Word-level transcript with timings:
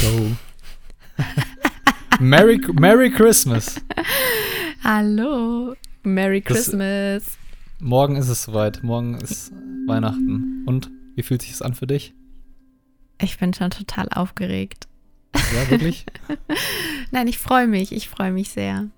Go. 0.00 0.32
Merry, 2.20 2.60
Merry 2.72 3.10
Christmas. 3.10 3.80
Hallo. 4.82 5.74
Merry 6.02 6.40
Das- 6.42 6.54
Christmas. 6.66 7.24
Morgen 7.80 8.16
ist 8.16 8.28
es 8.28 8.44
soweit. 8.44 8.82
Morgen 8.82 9.14
ist 9.16 9.52
Weihnachten. 9.86 10.62
Und 10.66 10.90
wie 11.16 11.22
fühlt 11.22 11.42
sich 11.42 11.50
das 11.52 11.62
an 11.62 11.74
für 11.74 11.86
dich? 11.86 12.14
Ich 13.20 13.38
bin 13.38 13.52
schon 13.54 13.70
total 13.70 14.08
aufgeregt. 14.10 14.88
Ja, 15.36 15.70
wirklich? 15.70 16.06
Nein, 17.10 17.28
ich 17.28 17.38
freue 17.38 17.66
mich. 17.66 17.92
Ich 17.92 18.08
freue 18.08 18.32
mich 18.32 18.50
sehr. 18.50 18.88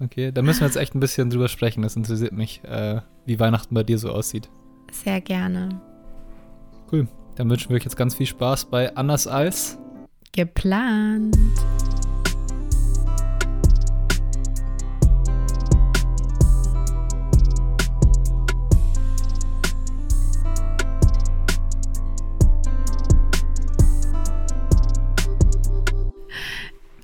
Okay, 0.00 0.32
da 0.32 0.42
müssen 0.42 0.60
wir 0.60 0.66
jetzt 0.66 0.76
echt 0.76 0.94
ein 0.94 1.00
bisschen 1.00 1.30
drüber 1.30 1.48
sprechen. 1.48 1.82
Das 1.82 1.96
interessiert 1.96 2.32
mich, 2.32 2.62
äh, 2.64 3.00
wie 3.26 3.38
Weihnachten 3.38 3.74
bei 3.74 3.82
dir 3.84 3.98
so 3.98 4.10
aussieht. 4.10 4.50
Sehr 4.92 5.20
gerne. 5.20 5.80
Cool. 6.92 7.08
Dann 7.36 7.48
wünschen 7.50 7.70
wir 7.70 7.76
euch 7.76 7.84
jetzt 7.84 7.96
ganz 7.96 8.14
viel 8.14 8.26
Spaß 8.26 8.66
bei 8.66 8.94
Anders 8.96 9.26
als. 9.26 9.78
Geplant. 10.34 11.36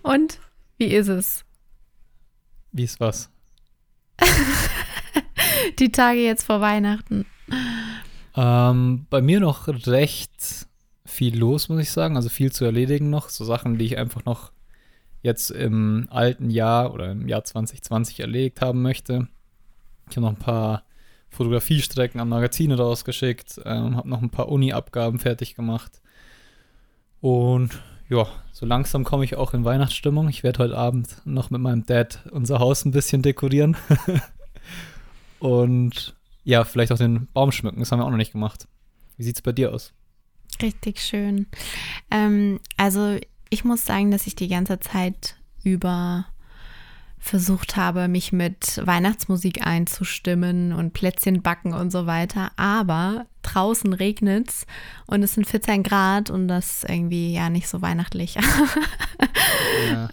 Und 0.03 0.41
wie 0.79 0.87
ist 0.87 1.07
es? 1.07 1.45
Wie 2.73 2.83
ist 2.83 2.99
was? 2.99 3.31
Die 5.79 5.93
Tage 5.93 6.19
jetzt 6.19 6.43
vor 6.43 6.61
Weihnachten. 6.61 7.27
Ähm, 8.35 9.07
bei 9.09 9.23
mir 9.23 9.39
noch 9.39 9.69
recht 9.69 10.67
viel 11.11 11.39
los, 11.39 11.69
muss 11.69 11.81
ich 11.81 11.91
sagen. 11.91 12.17
Also 12.17 12.29
viel 12.29 12.53
zu 12.53 12.65
erledigen 12.65 13.11
noch. 13.11 13.29
So 13.29 13.45
Sachen, 13.45 13.79
die 13.79 13.87
ich 13.87 13.99
einfach 13.99 14.25
noch 14.25 14.53
jetzt 15.23 15.51
im 15.51 16.07
alten 16.11 16.51
Jahr 16.51 16.95
oder 16.95 17.13
im 17.13 17.29
Jahr 17.29 17.45
2020 17.45 18.21
erledigt 18.21 18.61
haben 18.61 18.83
möchte. 18.83 19.29
Ich 20.09 20.17
habe 20.17 20.27
noch 20.27 20.33
ein 20.33 20.37
paar 20.37 20.85
Fotografiestrecken 21.29 22.21
an 22.21 22.29
Magazine 22.29 22.77
rausgeschickt, 22.77 23.61
ähm, 23.65 23.97
habe 23.97 24.09
noch 24.09 24.23
ein 24.23 24.31
paar 24.31 24.49
Uni-Abgaben 24.49 25.19
fertig 25.19 25.55
gemacht. 25.55 26.01
Und 27.21 27.81
ja, 28.09 28.27
so 28.53 28.67
langsam 28.67 29.05
komme 29.05 29.25
ich 29.25 29.37
auch 29.37 29.55
in 29.55 29.65
Weihnachtsstimmung. 29.65 30.29
Ich 30.29 30.43
werde 30.43 30.65
heute 30.65 30.77
Abend 30.77 31.23
noch 31.25 31.51
mit 31.51 31.61
meinem 31.61 31.87
Dad 31.87 32.27
unser 32.33 32.59
Haus 32.59 32.85
ein 32.85 32.91
bisschen 32.91 33.23
dekorieren. 33.23 33.77
Und 35.39 36.17
ja, 36.45 36.65
vielleicht 36.65 36.91
auch 36.93 36.99
den 36.99 37.29
Baum 37.33 37.53
schmücken. 37.53 37.79
Das 37.79 37.93
haben 37.93 38.01
wir 38.01 38.05
auch 38.05 38.11
noch 38.11 38.17
nicht 38.17 38.33
gemacht. 38.33 38.67
Wie 39.17 39.23
sieht 39.23 39.37
es 39.37 39.43
bei 39.43 39.53
dir 39.53 39.73
aus? 39.73 39.93
Richtig 40.63 41.01
schön. 41.01 41.47
Ähm, 42.11 42.61
also 42.77 43.19
ich 43.49 43.65
muss 43.65 43.85
sagen, 43.85 44.11
dass 44.11 44.27
ich 44.27 44.35
die 44.37 44.49
ganze 44.49 44.79
Zeit 44.81 45.37
über 45.65 46.27
versucht 47.23 47.77
habe, 47.77 48.09
mich 48.09 48.33
mit 48.33 48.81
Weihnachtsmusik 48.83 49.67
einzustimmen 49.67 50.73
und 50.73 50.95
Plätzchen 50.95 51.43
backen 51.43 51.75
und 51.75 51.91
so 51.91 52.07
weiter. 52.07 52.51
Aber 52.57 53.27
draußen 53.43 53.93
regnet's 53.93 54.67
und 55.07 55.23
es 55.23 55.35
sind 55.35 55.47
14 55.47 55.83
Grad 55.83 56.31
und 56.31 56.49
das 56.49 56.83
ist 56.83 56.89
irgendwie 56.91 57.35
ja 57.35 57.51
nicht 57.51 57.69
so 57.69 57.83
weihnachtlich. 57.83 58.37
Ja. 59.91 60.09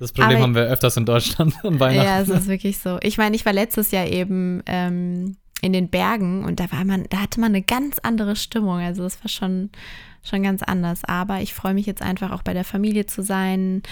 Das 0.00 0.12
Problem 0.12 0.36
Aber- 0.36 0.42
haben 0.42 0.54
wir 0.56 0.62
öfters 0.62 0.96
in 0.96 1.06
Deutschland 1.06 1.54
an 1.64 1.78
Weihnachten. 1.78 2.06
Ja, 2.06 2.20
es 2.20 2.28
ist 2.28 2.48
wirklich 2.48 2.78
so. 2.78 2.98
Ich 3.02 3.18
meine, 3.18 3.36
ich 3.36 3.46
war 3.46 3.52
letztes 3.52 3.90
Jahr 3.92 4.06
eben 4.06 4.62
ähm, 4.66 5.36
in 5.62 5.72
den 5.72 5.88
Bergen 5.88 6.44
und 6.44 6.60
da 6.60 6.70
war 6.72 6.84
man, 6.84 7.04
da 7.10 7.18
hatte 7.18 7.40
man 7.40 7.52
eine 7.52 7.62
ganz 7.62 7.98
andere 7.98 8.36
Stimmung. 8.36 8.78
Also 8.78 9.02
das 9.02 9.22
war 9.22 9.28
schon, 9.28 9.70
schon 10.22 10.42
ganz 10.42 10.62
anders. 10.62 11.04
Aber 11.04 11.40
ich 11.40 11.54
freue 11.54 11.74
mich 11.74 11.86
jetzt 11.86 12.02
einfach 12.02 12.30
auch 12.32 12.42
bei 12.42 12.54
der 12.54 12.64
Familie 12.64 13.06
zu 13.06 13.22
sein. 13.22 13.82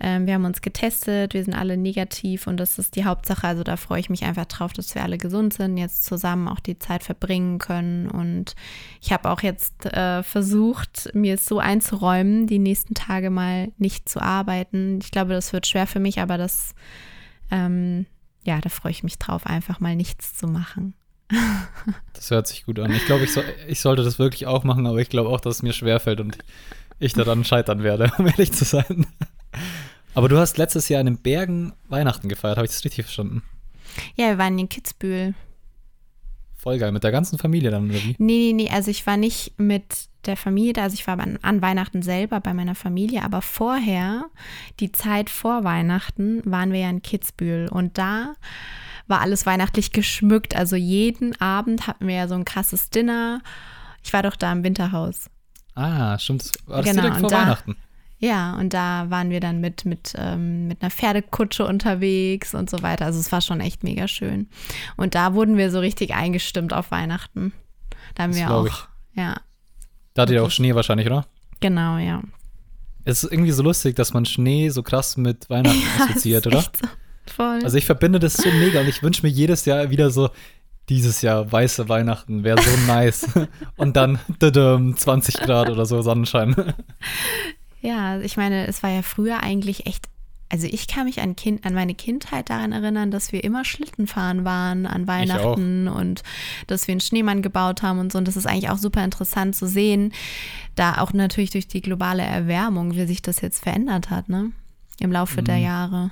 Ähm, 0.00 0.26
wir 0.26 0.34
haben 0.34 0.44
uns 0.44 0.62
getestet, 0.62 1.34
wir 1.34 1.44
sind 1.44 1.54
alle 1.54 1.76
negativ 1.76 2.46
und 2.46 2.56
das 2.58 2.78
ist 2.78 2.96
die 2.96 3.04
Hauptsache. 3.04 3.46
Also 3.46 3.62
da 3.62 3.76
freue 3.76 4.00
ich 4.00 4.10
mich 4.10 4.24
einfach 4.24 4.46
drauf, 4.46 4.72
dass 4.72 4.94
wir 4.94 5.02
alle 5.02 5.18
gesund 5.18 5.54
sind, 5.54 5.76
jetzt 5.76 6.04
zusammen 6.04 6.48
auch 6.48 6.60
die 6.60 6.78
Zeit 6.78 7.04
verbringen 7.04 7.58
können. 7.58 8.08
Und 8.08 8.56
ich 9.00 9.12
habe 9.12 9.30
auch 9.30 9.42
jetzt 9.42 9.86
äh, 9.86 10.22
versucht, 10.22 11.10
mir 11.14 11.34
es 11.34 11.46
so 11.46 11.60
einzuräumen, 11.60 12.46
die 12.46 12.58
nächsten 12.58 12.94
Tage 12.94 13.30
mal 13.30 13.70
nicht 13.78 14.08
zu 14.08 14.20
arbeiten. 14.20 14.98
Ich 15.02 15.12
glaube, 15.12 15.34
das 15.34 15.52
wird 15.52 15.66
schwer 15.66 15.86
für 15.86 16.00
mich, 16.00 16.20
aber 16.20 16.36
das 16.36 16.74
ähm, 17.52 18.06
ja, 18.44 18.60
da 18.60 18.68
freue 18.68 18.92
ich 18.92 19.04
mich 19.04 19.18
drauf, 19.18 19.46
einfach 19.46 19.80
mal 19.80 19.94
nichts 19.94 20.34
zu 20.34 20.46
machen. 20.46 20.94
Das 22.12 22.30
hört 22.30 22.46
sich 22.46 22.64
gut 22.64 22.78
an. 22.78 22.92
Ich 22.92 23.06
glaube, 23.06 23.24
ich, 23.24 23.32
soll, 23.32 23.44
ich 23.66 23.80
sollte 23.80 24.04
das 24.04 24.18
wirklich 24.18 24.46
auch 24.46 24.64
machen, 24.64 24.86
aber 24.86 24.98
ich 24.98 25.08
glaube 25.08 25.30
auch, 25.30 25.40
dass 25.40 25.56
es 25.56 25.62
mir 25.62 25.72
schwerfällt 25.72 26.20
und 26.20 26.38
ich 26.98 27.14
daran 27.14 27.44
scheitern 27.44 27.82
werde, 27.82 28.12
um 28.18 28.26
ehrlich 28.26 28.52
zu 28.52 28.64
sein. 28.64 29.06
Aber 30.14 30.28
du 30.28 30.38
hast 30.38 30.58
letztes 30.58 30.88
Jahr 30.88 31.00
in 31.00 31.06
den 31.06 31.18
Bergen 31.18 31.72
Weihnachten 31.88 32.28
gefeiert, 32.28 32.58
habe 32.58 32.66
ich 32.66 32.72
das 32.72 32.84
richtig 32.84 33.06
verstanden? 33.06 33.42
Ja, 34.14 34.28
wir 34.28 34.38
waren 34.38 34.58
in 34.58 34.68
Kitzbühel. 34.68 35.34
Voll 36.56 36.78
geil, 36.78 36.92
mit 36.92 37.02
der 37.02 37.10
ganzen 37.10 37.38
Familie 37.38 37.70
dann, 37.70 37.90
oder 37.90 37.98
wie? 37.98 38.14
Nee, 38.18 38.52
nee, 38.52 38.52
nee, 38.52 38.70
also 38.70 38.90
ich 38.90 39.04
war 39.06 39.16
nicht 39.16 39.58
mit 39.58 39.82
der 40.26 40.36
Familie 40.36 40.74
da, 40.74 40.84
also 40.84 40.94
ich 40.94 41.06
war 41.08 41.18
an, 41.18 41.38
an 41.42 41.60
Weihnachten 41.60 42.02
selber 42.02 42.40
bei 42.40 42.54
meiner 42.54 42.76
Familie, 42.76 43.24
aber 43.24 43.42
vorher, 43.42 44.26
die 44.78 44.92
Zeit 44.92 45.28
vor 45.28 45.64
Weihnachten, 45.64 46.40
waren 46.44 46.72
wir 46.72 46.80
ja 46.80 46.90
in 46.90 47.02
Kitzbühel 47.02 47.68
und 47.68 47.98
da 47.98 48.34
war 49.08 49.20
alles 49.20 49.46
weihnachtlich 49.46 49.92
geschmückt. 49.92 50.54
Also 50.56 50.76
jeden 50.76 51.38
Abend 51.40 51.86
hatten 51.86 52.06
wir 52.06 52.14
ja 52.14 52.28
so 52.28 52.34
ein 52.34 52.44
krasses 52.44 52.90
Dinner. 52.90 53.40
Ich 54.04 54.12
war 54.12 54.22
doch 54.22 54.36
da 54.36 54.50
im 54.52 54.64
Winterhaus. 54.64 55.30
Ah, 55.74 56.18
stimmt. 56.18 56.50
War 56.66 56.82
das 56.82 56.86
Genau, 56.90 57.02
direkt 57.02 57.16
und 57.16 57.20
vor 57.22 57.30
da- 57.30 57.42
Weihnachten. 57.42 57.76
Ja, 58.18 58.54
und 58.54 58.72
da 58.72 59.10
waren 59.10 59.30
wir 59.30 59.40
dann 59.40 59.60
mit, 59.60 59.84
mit, 59.84 60.14
ähm, 60.16 60.68
mit 60.68 60.80
einer 60.80 60.92
Pferdekutsche 60.92 61.66
unterwegs 61.66 62.54
und 62.54 62.70
so 62.70 62.80
weiter. 62.82 63.04
Also 63.06 63.18
es 63.18 63.32
war 63.32 63.40
schon 63.40 63.60
echt 63.60 63.82
mega 63.82 64.06
schön. 64.06 64.48
Und 64.96 65.16
da 65.16 65.34
wurden 65.34 65.56
wir 65.56 65.72
so 65.72 65.80
richtig 65.80 66.14
eingestimmt 66.14 66.72
auf 66.72 66.92
Weihnachten. 66.92 67.52
Da 68.14 68.22
haben 68.24 68.30
Das 68.30 68.38
wir 68.38 68.50
auch. 68.52 68.66
ich. 68.66 68.74
Ja, 69.14 69.40
Da 70.14 70.22
hattet 70.22 70.34
ihr 70.36 70.44
auch 70.44 70.50
Schnee 70.52 70.74
wahrscheinlich, 70.74 71.06
oder? 71.08 71.26
genau, 71.60 71.98
ja. 71.98 72.22
Es 73.04 73.24
ist 73.24 73.32
irgendwie 73.32 73.50
so 73.50 73.64
lustig, 73.64 73.96
dass 73.96 74.12
man 74.14 74.24
Schnee 74.24 74.68
so 74.68 74.84
krass 74.84 75.16
mit 75.16 75.50
Weihnachten 75.50 75.82
assoziiert, 76.00 76.46
ist 76.46 76.52
oder? 76.52 76.58
echt 76.60 76.76
so 76.76 76.86
voll. 77.26 77.60
Also 77.64 77.76
ich 77.76 77.86
verbinde 77.86 78.18
das 78.18 78.34
so 78.34 78.50
mega 78.50 78.80
und 78.80 78.88
ich 78.88 79.02
wünsche 79.02 79.24
mir 79.24 79.32
jedes 79.32 79.64
Jahr 79.64 79.90
wieder 79.90 80.10
so, 80.10 80.30
dieses 80.88 81.22
Jahr 81.22 81.50
weiße 81.50 81.88
Weihnachten 81.88 82.44
wäre 82.44 82.60
so 82.60 82.70
nice. 82.86 83.26
und 83.76 83.96
dann 83.96 84.18
tadam, 84.38 84.96
20 84.96 85.36
Grad 85.40 85.70
oder 85.70 85.86
so 85.86 86.02
Sonnenschein. 86.02 86.54
ja, 87.80 88.20
ich 88.20 88.36
meine, 88.36 88.66
es 88.66 88.82
war 88.82 88.90
ja 88.90 89.02
früher 89.02 89.42
eigentlich 89.42 89.86
echt. 89.86 90.06
Also 90.48 90.66
ich 90.66 90.86
kann 90.86 91.06
mich 91.06 91.22
an, 91.22 91.34
kind, 91.34 91.64
an 91.64 91.72
meine 91.72 91.94
Kindheit 91.94 92.50
daran 92.50 92.72
erinnern, 92.72 93.10
dass 93.10 93.32
wir 93.32 93.42
immer 93.42 93.64
Schlittenfahren 93.64 94.44
waren 94.44 94.84
an 94.84 95.06
Weihnachten 95.06 95.88
und 95.88 96.22
dass 96.66 96.86
wir 96.86 96.92
einen 96.92 97.00
Schneemann 97.00 97.40
gebaut 97.40 97.82
haben 97.82 97.98
und 98.00 98.12
so. 98.12 98.18
Und 98.18 98.28
das 98.28 98.36
ist 98.36 98.46
eigentlich 98.46 98.68
auch 98.68 98.76
super 98.76 99.02
interessant 99.02 99.56
zu 99.56 99.66
sehen, 99.66 100.12
da 100.74 100.98
auch 100.98 101.14
natürlich 101.14 101.48
durch 101.50 101.68
die 101.68 101.80
globale 101.80 102.22
Erwärmung, 102.22 102.94
wie 102.94 103.06
sich 103.06 103.22
das 103.22 103.40
jetzt 103.40 103.62
verändert 103.62 104.10
hat, 104.10 104.28
ne? 104.28 104.52
Im 104.98 105.10
Laufe 105.10 105.42
der 105.42 105.56
Mhm. 105.56 105.62
Jahre. 105.64 106.10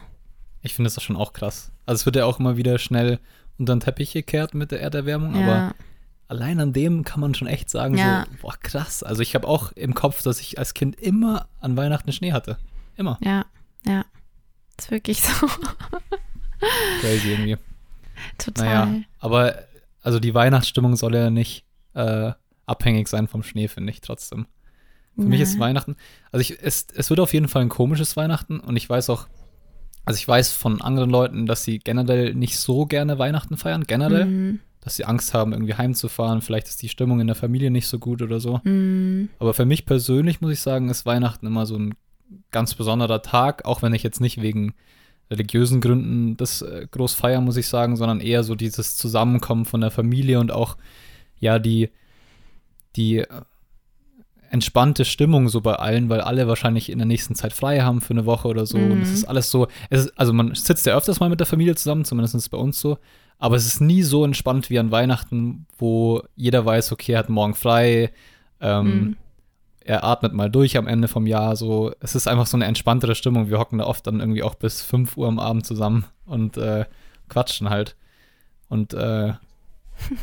Ich 0.62 0.74
finde 0.74 0.86
das 0.88 0.94
doch 0.94 1.02
schon 1.02 1.16
auch 1.16 1.32
krass. 1.32 1.72
Also 1.86 2.00
es 2.00 2.06
wird 2.06 2.16
ja 2.16 2.24
auch 2.26 2.38
immer 2.38 2.56
wieder 2.56 2.78
schnell 2.78 3.18
unter 3.58 3.74
den 3.74 3.80
Teppich 3.80 4.12
gekehrt 4.12 4.54
mit 4.54 4.70
der 4.70 4.80
Erderwärmung, 4.80 5.34
aber 5.34 5.46
Ja, 5.46 5.74
allein 6.28 6.60
an 6.60 6.72
dem 6.72 7.04
kann 7.04 7.20
man 7.20 7.34
schon 7.34 7.48
echt 7.48 7.70
sagen, 7.70 7.96
Ja. 7.96 8.26
so, 8.30 8.36
boah, 8.42 8.54
krass. 8.60 9.02
Also 9.02 9.22
ich 9.22 9.34
habe 9.34 9.46
auch 9.48 9.72
im 9.72 9.94
Kopf, 9.94 10.22
dass 10.22 10.40
ich 10.40 10.58
als 10.58 10.74
Kind 10.74 10.96
immer 11.00 11.48
an 11.60 11.76
Weihnachten 11.76 12.12
Schnee 12.12 12.32
hatte. 12.32 12.58
Immer. 12.96 13.18
ja, 13.22 13.44
ja. 13.86 14.04
Ist 14.78 14.90
wirklich 14.90 15.20
so. 15.22 15.46
Crazy 17.00 17.30
irgendwie. 17.32 17.56
Total. 18.38 18.64
Naja, 18.86 19.02
aber 19.18 19.54
also 20.02 20.20
die 20.20 20.34
Weihnachtsstimmung 20.34 20.96
soll 20.96 21.14
ja 21.14 21.30
nicht 21.30 21.64
äh, 21.94 22.32
abhängig 22.66 23.08
sein 23.08 23.28
vom 23.28 23.42
Schnee, 23.42 23.68
finde 23.68 23.92
ich 23.92 24.00
trotzdem. 24.00 24.46
Für 25.16 25.22
mich 25.22 25.40
ist 25.40 25.54
Nee. 25.54 25.60
Weihnachten, 25.60 25.96
also 26.32 26.40
ich, 26.40 26.62
es, 26.62 26.86
es 26.94 27.10
wird 27.10 27.20
auf 27.20 27.34
jeden 27.34 27.48
Fall 27.48 27.62
ein 27.62 27.68
komisches 27.68 28.16
Weihnachten 28.16 28.60
und 28.60 28.76
ich 28.76 28.88
weiß 28.88 29.10
auch, 29.10 29.26
also 30.10 30.18
ich 30.18 30.26
weiß 30.26 30.52
von 30.52 30.82
anderen 30.82 31.08
Leuten, 31.08 31.46
dass 31.46 31.62
sie 31.62 31.78
generell 31.78 32.34
nicht 32.34 32.58
so 32.58 32.84
gerne 32.84 33.20
Weihnachten 33.20 33.56
feiern, 33.56 33.84
generell, 33.86 34.24
Mhm. 34.24 34.58
dass 34.80 34.96
sie 34.96 35.04
Angst 35.04 35.34
haben, 35.34 35.52
irgendwie 35.52 35.74
heimzufahren, 35.74 36.42
vielleicht 36.42 36.66
ist 36.66 36.82
die 36.82 36.88
Stimmung 36.88 37.20
in 37.20 37.28
der 37.28 37.36
Familie 37.36 37.70
nicht 37.70 37.86
so 37.86 38.00
gut 38.00 38.20
oder 38.20 38.40
so. 38.40 38.60
Mhm. 38.64 39.28
Aber 39.38 39.54
für 39.54 39.66
mich 39.66 39.86
persönlich 39.86 40.40
muss 40.40 40.52
ich 40.52 40.60
sagen, 40.60 40.88
ist 40.88 41.06
Weihnachten 41.06 41.46
immer 41.46 41.64
so 41.64 41.76
ein 41.76 41.94
ganz 42.50 42.74
besonderer 42.74 43.22
Tag, 43.22 43.64
auch 43.64 43.82
wenn 43.82 43.94
ich 43.94 44.02
jetzt 44.02 44.20
nicht 44.20 44.42
wegen 44.42 44.74
religiösen 45.30 45.80
Gründen 45.80 46.36
das 46.36 46.62
äh, 46.62 46.88
groß 46.90 47.14
feiern, 47.14 47.44
muss 47.44 47.56
ich 47.56 47.68
sagen, 47.68 47.94
sondern 47.94 48.20
eher 48.20 48.42
so 48.42 48.56
dieses 48.56 48.96
Zusammenkommen 48.96 49.64
von 49.64 49.80
der 49.80 49.92
Familie 49.92 50.40
und 50.40 50.50
auch, 50.50 50.76
ja, 51.38 51.60
die, 51.60 51.90
die 52.96 53.18
äh, 53.18 53.26
entspannte 54.50 55.04
Stimmung 55.04 55.48
so 55.48 55.60
bei 55.60 55.74
allen, 55.74 56.08
weil 56.08 56.20
alle 56.20 56.48
wahrscheinlich 56.48 56.90
in 56.90 56.98
der 56.98 57.06
nächsten 57.06 57.34
Zeit 57.34 57.52
frei 57.52 57.80
haben 57.80 58.00
für 58.00 58.10
eine 58.14 58.26
Woche 58.26 58.48
oder 58.48 58.66
so. 58.66 58.88
Und 58.88 59.02
es 59.02 59.08
Mhm. 59.10 59.14
ist 59.14 59.24
alles 59.24 59.50
so, 59.50 59.68
ist, 59.90 60.12
also 60.18 60.32
man 60.32 60.54
sitzt 60.54 60.84
ja 60.86 60.96
öfters 60.96 61.20
mal 61.20 61.28
mit 61.30 61.40
der 61.40 61.46
Familie 61.46 61.74
zusammen, 61.76 62.04
zumindest 62.04 62.50
bei 62.50 62.58
uns 62.58 62.80
so, 62.80 62.98
aber 63.38 63.56
es 63.56 63.66
ist 63.66 63.80
nie 63.80 64.02
so 64.02 64.24
entspannt 64.24 64.68
wie 64.68 64.78
an 64.78 64.90
Weihnachten, 64.90 65.66
wo 65.78 66.22
jeder 66.36 66.64
weiß, 66.66 66.92
okay, 66.92 67.12
er 67.12 67.20
hat 67.20 67.28
morgen 67.28 67.54
frei, 67.54 68.10
ähm, 68.60 69.00
Mhm. 69.00 69.16
er 69.84 70.04
atmet 70.04 70.34
mal 70.34 70.50
durch 70.50 70.76
am 70.76 70.86
Ende 70.86 71.08
vom 71.08 71.26
Jahr. 71.26 71.56
So, 71.56 71.92
es 72.00 72.14
ist 72.14 72.26
einfach 72.28 72.46
so 72.46 72.56
eine 72.56 72.66
entspanntere 72.66 73.14
Stimmung. 73.14 73.48
Wir 73.48 73.58
hocken 73.58 73.78
da 73.78 73.86
oft 73.86 74.06
dann 74.06 74.20
irgendwie 74.20 74.42
auch 74.42 74.54
bis 74.56 74.82
5 74.82 75.16
Uhr 75.16 75.28
am 75.28 75.38
Abend 75.38 75.64
zusammen 75.64 76.04
und 76.26 76.56
äh, 76.58 76.84
quatschen 77.28 77.70
halt. 77.70 77.96
Und 78.68 78.92
äh, 78.94 79.28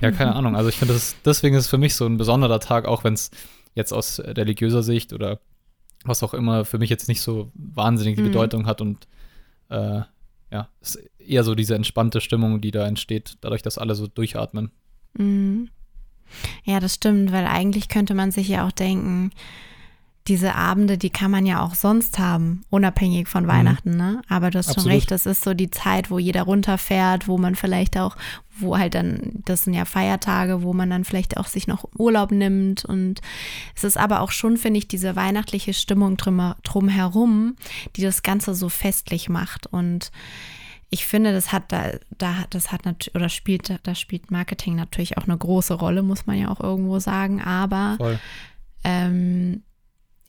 ja, 0.02 0.12
keine 0.12 0.36
Ahnung. 0.36 0.56
Also 0.56 0.70
ich 0.70 0.76
finde, 0.78 0.96
deswegen 1.26 1.56
ist 1.56 1.66
es 1.66 1.70
für 1.70 1.78
mich 1.78 1.96
so 1.96 2.06
ein 2.06 2.18
besonderer 2.18 2.60
Tag, 2.60 2.86
auch 2.86 3.04
wenn 3.04 3.14
es 3.14 3.32
jetzt 3.78 3.94
aus 3.94 4.20
religiöser 4.20 4.84
Sicht 4.84 5.14
oder 5.14 5.40
was 6.04 6.24
auch 6.24 6.34
immer 6.34 6.66
für 6.66 6.80
mich 6.80 6.90
jetzt 6.90 7.08
nicht 7.08 7.22
so 7.22 7.52
wahnsinnig 7.54 8.18
mhm. 8.18 8.24
Bedeutung 8.24 8.66
hat 8.66 8.82
und 8.82 9.08
äh, 9.70 10.02
ja, 10.52 10.70
ist 10.82 11.00
eher 11.20 11.44
so 11.44 11.56
diese 11.56 11.76
entspannte 11.76 12.22
Stimmung, 12.22 12.62
die 12.62 12.72
da 12.72 12.88
entsteht, 12.88 13.38
dadurch, 13.42 13.62
dass 13.62 13.78
alle 13.78 13.96
so 13.96 14.08
durchatmen. 14.08 14.72
Mhm. 15.14 15.70
Ja, 16.64 16.80
das 16.80 16.96
stimmt, 16.96 17.32
weil 17.32 17.46
eigentlich 17.46 17.88
könnte 17.90 18.14
man 18.14 18.32
sich 18.32 18.48
ja 18.48 18.66
auch 18.68 18.72
denken, 18.72 19.32
diese 20.28 20.56
Abende, 20.56 20.98
die 20.98 21.10
kann 21.10 21.32
man 21.32 21.46
ja 21.46 21.62
auch 21.62 21.74
sonst 21.74 22.20
haben, 22.20 22.62
unabhängig 22.70 23.28
von 23.28 23.46
mhm. 23.46 23.48
Weihnachten, 23.48 23.96
ne? 23.96 24.22
Aber 24.28 24.52
du 24.52 24.58
hast 24.58 24.70
Absolut. 24.70 24.84
schon 24.84 24.92
recht, 24.92 25.12
das 25.12 25.26
ist 25.26 25.44
so 25.44 25.54
die 25.54 25.72
Zeit, 25.72 26.12
wo 26.12 26.20
jeder 26.20 26.44
runterfährt, 26.44 27.28
wo 27.28 27.38
man 27.38 27.56
vielleicht 27.56 27.98
auch, 27.98 28.18
wo 28.60 28.78
halt 28.78 28.96
dann, 28.96 29.44
das 29.46 29.64
sind 29.64 29.74
ja 29.74 29.86
Feiertage, 29.86 30.64
wo 30.64 30.74
man 30.74 30.90
dann 30.90 31.06
vielleicht 31.06 31.38
auch 31.38 31.48
sich 31.48 31.68
noch 31.68 31.88
Urlaub 31.98 32.32
nimmt. 32.32 32.84
Und 32.84 33.22
es 33.76 33.84
ist 33.84 33.98
aber 33.98 34.22
auch 34.22 34.32
schon, 34.32 34.58
finde 34.58 34.80
ich, 34.80 34.88
diese 34.88 35.16
weihnachtliche 35.16 35.74
Stimmung 35.74 36.18
drum, 36.18 36.54
drumherum, 36.64 37.56
die 37.96 38.02
das 38.02 38.24
Ganze 38.24 38.54
so 38.54 38.70
festlich 38.70 39.30
macht. 39.30 39.68
Und 39.68 40.12
ich 40.90 41.06
finde, 41.06 41.32
das 41.32 41.52
hat 41.52 41.72
da, 41.72 41.92
da 42.18 42.46
das 42.50 42.72
hat 42.72 42.86
natürlich, 42.86 43.16
oder 43.16 43.30
spielt, 43.30 43.80
da 43.84 43.96
spielt 43.96 44.32
Marketing 44.32 44.76
natürlich 44.76 45.18
auch 45.18 45.26
eine 45.26 45.38
große 45.38 45.74
Rolle, 45.74 46.04
muss 46.04 46.26
man 46.26 46.38
ja 46.38 46.50
auch 46.50 46.60
irgendwo 46.60 47.00
sagen. 47.00 47.42
Aber 47.42 48.20
ähm, 48.84 49.64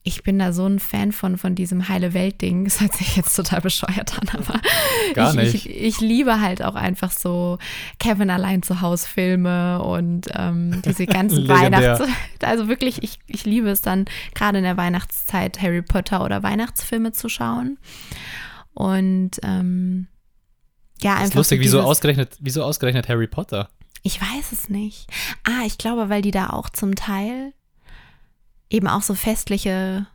ich 0.09 0.23
bin 0.23 0.39
da 0.39 0.53
so 0.53 0.67
ein 0.67 0.79
Fan 0.79 1.13
von, 1.13 1.37
von 1.37 1.55
diesem 1.55 1.89
heile 1.89 2.15
Welt-Ding. 2.15 2.65
Das 2.65 2.81
hört 2.81 2.95
sich 2.95 3.17
jetzt 3.17 3.35
total 3.35 3.61
bescheuert 3.61 4.19
an, 4.19 4.29
aber 4.33 4.61
Gar 5.15 5.35
nicht. 5.35 5.55
Ich, 5.55 5.69
ich, 5.69 5.81
ich 5.81 6.01
liebe 6.01 6.41
halt 6.41 6.63
auch 6.63 6.75
einfach 6.75 7.13
so 7.13 7.59
Kevin 7.99 8.31
allein 8.31 8.63
zu 8.63 8.81
Hause 8.81 9.07
Filme 9.07 9.83
und 9.83 10.29
ähm, 10.35 10.81
diese 10.85 11.07
ganzen 11.07 11.47
Weihnachts... 11.47 12.03
Also 12.43 12.69
wirklich, 12.69 13.03
ich, 13.03 13.19
ich 13.27 13.45
liebe 13.45 13.69
es 13.69 13.83
dann 13.83 14.07
gerade 14.35 14.59
in 14.59 14.65
der 14.65 14.79
Weihnachtszeit 14.79 15.61
Harry 15.61 15.83
Potter 15.83 16.25
oder 16.25 16.43
Weihnachtsfilme 16.43 17.13
zu 17.13 17.29
schauen. 17.29 17.79
Und 18.73 19.33
ähm, 19.43 20.09
ja, 21.03 21.13
einfach. 21.13 21.21
Das 21.21 21.29
ist 21.31 21.35
lustig, 21.35 21.59
so 21.59 21.65
wieso, 21.65 21.83
ausgerechnet, 21.83 22.37
wieso 22.41 22.65
ausgerechnet 22.65 23.09
Harry 23.09 23.27
Potter? 23.27 23.69
Ich 24.03 24.21
weiß 24.21 24.53
es 24.53 24.71
nicht. 24.71 25.07
Ah, 25.45 25.67
ich 25.67 25.77
glaube, 25.77 26.09
weil 26.09 26.23
die 26.23 26.31
da 26.31 26.49
auch 26.51 26.71
zum 26.71 26.95
Teil 26.95 27.53
eben 28.71 28.89
auch 28.89 29.03
so 29.03 29.15
festliche, 29.15 30.07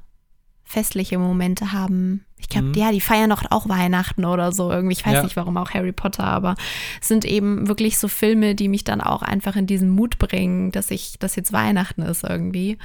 festliche 0.63 1.17
Momente 1.17 1.71
haben. 1.71 2.25
Ich 2.37 2.49
glaube, 2.49 2.67
mhm. 2.67 2.73
ja, 2.73 2.91
die 2.91 3.01
feiern 3.01 3.29
doch 3.29 3.43
auch 3.49 3.69
Weihnachten 3.69 4.25
oder 4.25 4.51
so 4.51 4.71
irgendwie. 4.71 4.93
Ich 4.93 5.05
weiß 5.05 5.13
ja. 5.13 5.23
nicht, 5.23 5.35
warum 5.35 5.57
auch 5.57 5.71
Harry 5.71 5.91
Potter, 5.91 6.25
aber 6.25 6.55
es 7.01 7.07
sind 7.07 7.25
eben 7.25 7.67
wirklich 7.67 7.97
so 7.97 8.07
Filme, 8.07 8.55
die 8.55 8.67
mich 8.67 8.83
dann 8.83 9.01
auch 9.01 9.21
einfach 9.21 9.55
in 9.55 9.67
diesen 9.67 9.89
Mut 9.89 10.17
bringen, 10.17 10.71
dass 10.71 10.91
ich, 10.91 11.17
dass 11.19 11.35
jetzt 11.35 11.53
Weihnachten 11.53 12.01
ist 12.01 12.23
irgendwie. 12.23 12.77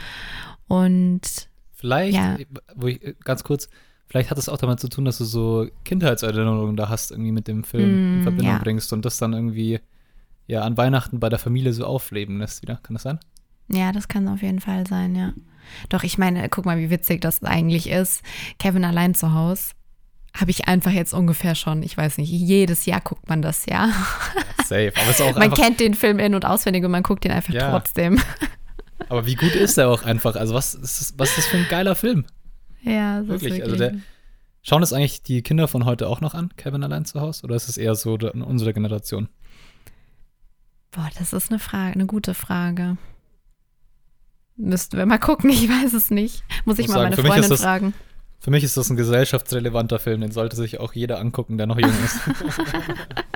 Und 0.69 1.49
vielleicht, 1.75 2.17
ja. 2.17 2.37
wo 2.75 2.87
ich 2.87 3.01
ganz 3.25 3.45
kurz, 3.45 3.69
Vielleicht 4.09 4.31
hat 4.31 4.39
es 4.39 4.49
auch 4.49 4.57
damit 4.57 4.81
zu 4.81 4.89
tun, 4.89 5.05
dass 5.05 5.19
du 5.19 5.25
so 5.25 5.69
Kindheitserinnerungen 5.85 6.77
da 6.77 6.89
hast, 6.89 7.11
irgendwie 7.11 7.33
mit 7.33 7.47
dem 7.47 7.63
Film 7.63 7.91
mm, 7.91 8.17
in 8.17 8.23
Verbindung 8.23 8.55
ja. 8.55 8.59
bringst 8.59 8.93
und 8.95 9.05
das 9.05 9.19
dann 9.19 9.35
irgendwie 9.35 9.81
ja 10.47 10.63
an 10.63 10.79
Weihnachten 10.79 11.21
bei 11.21 11.29
der 11.29 11.39
Familie 11.39 11.75
so 11.75 11.85
aufleben 11.85 12.39
lässt 12.39 12.63
wieder. 12.63 12.77
Kann 12.83 12.95
das 12.95 13.03
sein? 13.03 13.21
Ja, 13.69 13.93
das 13.93 14.09
kann 14.09 14.27
auf 14.29 14.41
jeden 14.41 14.61
Fall 14.61 14.87
sein, 14.87 15.15
ja. 15.15 15.35
Doch, 15.89 16.03
ich 16.03 16.19
meine, 16.19 16.49
guck 16.49 16.65
mal, 16.65 16.79
wie 16.79 16.91
witzig 16.91 17.21
das 17.21 17.43
eigentlich 17.43 17.89
ist. 17.89 18.23
Kevin 18.59 18.85
allein 18.85 19.15
zu 19.15 19.35
Hause 19.35 19.73
habe 20.35 20.51
ich 20.51 20.69
einfach 20.69 20.93
jetzt 20.93 21.15
ungefähr 21.15 21.55
schon, 21.55 21.83
ich 21.83 21.97
weiß 21.97 22.19
nicht, 22.19 22.31
jedes 22.31 22.87
Jahr 22.87 23.01
guckt 23.01 23.29
man 23.29 23.43
das, 23.43 23.67
ja. 23.67 23.91
Safe. 24.65 24.93
Aber 24.95 25.11
es 25.11 25.21
ist 25.21 25.23
auch 25.23 25.35
man 25.39 25.53
kennt 25.53 25.81
den 25.81 25.95
Film 25.95 26.19
in- 26.19 26.35
und 26.35 26.45
auswendig 26.45 26.85
und 26.85 26.91
man 26.91 27.03
guckt 27.03 27.25
ihn 27.25 27.33
einfach 27.33 27.53
ja. 27.53 27.71
trotzdem. 27.71 28.21
Aber 29.09 29.27
wie 29.27 29.35
gut 29.35 29.55
ist 29.55 29.79
der 29.79 29.89
auch 29.89 30.05
einfach? 30.05 30.37
Also, 30.37 30.55
was 30.55 30.75
ist, 30.75 31.01
das, 31.01 31.15
was 31.17 31.31
ist 31.31 31.39
das 31.39 31.47
für 31.47 31.57
ein 31.57 31.67
geiler 31.69 31.95
Film? 31.95 32.27
Ja, 32.83 33.21
das 33.21 33.29
wirklich. 33.29 33.53
Ist 33.53 33.59
wirklich. 33.59 33.63
Also 33.65 33.77
der, 33.77 34.01
schauen 34.63 34.81
das 34.81 34.93
eigentlich 34.93 35.23
die 35.23 35.43
Kinder 35.43 35.69
von 35.69 35.85
heute 35.85 36.09
auch 36.09 36.21
noch 36.21 36.35
an, 36.35 36.51
Kevin 36.57 36.83
allein 36.83 37.05
zu 37.05 37.21
Hause? 37.21 37.45
Oder 37.45 37.57
ist 37.57 37.69
es 37.69 37.77
eher 37.77 37.95
so 37.95 38.17
in 38.17 38.43
unserer 38.43 38.73
Generation? 38.73 39.29
Boah, 40.91 41.09
das 41.19 41.33
ist 41.33 41.51
eine 41.51 41.59
Frage, 41.59 41.95
eine 41.95 42.07
gute 42.07 42.35
Frage. 42.35 42.97
Müssten 44.59 44.99
wir 44.99 45.07
mal 45.07 45.19
gucken, 45.19 45.51
ich 45.51 45.69
weiß 45.69 45.95
es 45.95 46.11
nicht. 46.11 46.45
Muss 46.65 46.79
ich, 46.79 46.87
ich 46.87 46.89
mal 46.91 46.95
sagen, 46.95 47.17
meine 47.17 47.29
Freundin 47.29 47.51
das, 47.51 47.63
fragen. 47.63 47.95
Für 48.41 48.51
mich 48.51 48.65
ist 48.65 48.77
das 48.77 48.91
ein 48.91 48.97
gesellschaftsrelevanter 48.97 49.99
Film, 49.99 50.21
den 50.21 50.31
sollte 50.31 50.57
sich 50.57 50.81
auch 50.81 50.93
jeder 50.93 51.19
angucken, 51.19 51.59
der 51.59 51.67
noch 51.67 51.79
jung 51.79 51.91
ist. 52.05 52.21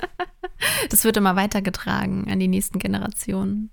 das 0.89 1.03
wird 1.03 1.17
immer 1.17 1.35
weitergetragen 1.35 2.29
an 2.29 2.39
die 2.39 2.47
nächsten 2.47 2.79
Generationen. 2.79 3.71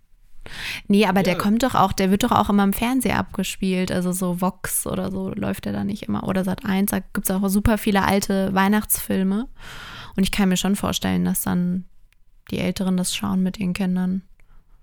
Nee, 0.88 1.06
aber 1.06 1.20
ja. 1.20 1.24
der 1.24 1.38
kommt 1.38 1.62
doch 1.62 1.74
auch, 1.74 1.92
der 1.92 2.10
wird 2.10 2.22
doch 2.22 2.32
auch 2.32 2.48
immer 2.48 2.64
im 2.64 2.72
Fernsehen 2.72 3.16
abgespielt. 3.16 3.92
Also 3.92 4.12
so 4.12 4.40
Vox 4.40 4.86
oder 4.86 5.10
so 5.10 5.30
läuft 5.34 5.66
der 5.66 5.72
da 5.72 5.84
nicht 5.84 6.04
immer. 6.04 6.26
Oder 6.26 6.44
Sat 6.44 6.64
1, 6.64 6.90
da 6.90 7.00
gibt 7.00 7.28
es 7.28 7.30
auch 7.30 7.46
super 7.48 7.78
viele 7.78 8.04
alte 8.04 8.54
Weihnachtsfilme. 8.54 9.48
Und 10.16 10.22
ich 10.22 10.32
kann 10.32 10.48
mir 10.48 10.56
schon 10.56 10.76
vorstellen, 10.76 11.24
dass 11.24 11.42
dann 11.42 11.84
die 12.50 12.58
Älteren 12.58 12.96
das 12.96 13.14
schauen 13.14 13.42
mit 13.42 13.60
ihren 13.60 13.74
Kindern. 13.74 14.22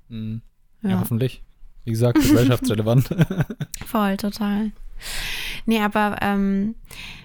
Mhm. 0.09 0.41
Ja. 0.83 0.91
ja, 0.91 0.99
hoffentlich. 0.99 1.43
Wie 1.87 1.91
gesagt, 1.91 2.19
gesellschaftsrelevant. 2.19 3.09
Voll, 3.85 4.17
total. 4.17 4.71
Nee, 5.65 5.79
aber 5.79 6.17
ähm, 6.21 6.75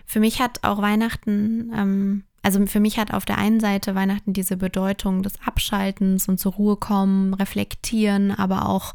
für 0.06 0.20
mich 0.20 0.41
hat 0.41 0.61
auch 0.62 0.81
Weihnachten 0.81 1.73
ähm, 1.75 2.25
also 2.43 2.64
für 2.67 2.81
mich 2.81 2.99
hat 2.99 3.14
auf 3.14 3.25
der 3.25 3.38
einen 3.38 3.61
Seite 3.61 3.94
Weihnachten 3.94 4.32
diese 4.32 4.56
Bedeutung 4.56 5.23
des 5.23 5.35
Abschaltens 5.47 6.29
und 6.29 6.38
zur 6.38 6.53
Ruhe 6.55 6.76
kommen, 6.76 7.35
reflektieren, 7.35 8.32
aber 8.32 8.69
auch 8.69 8.94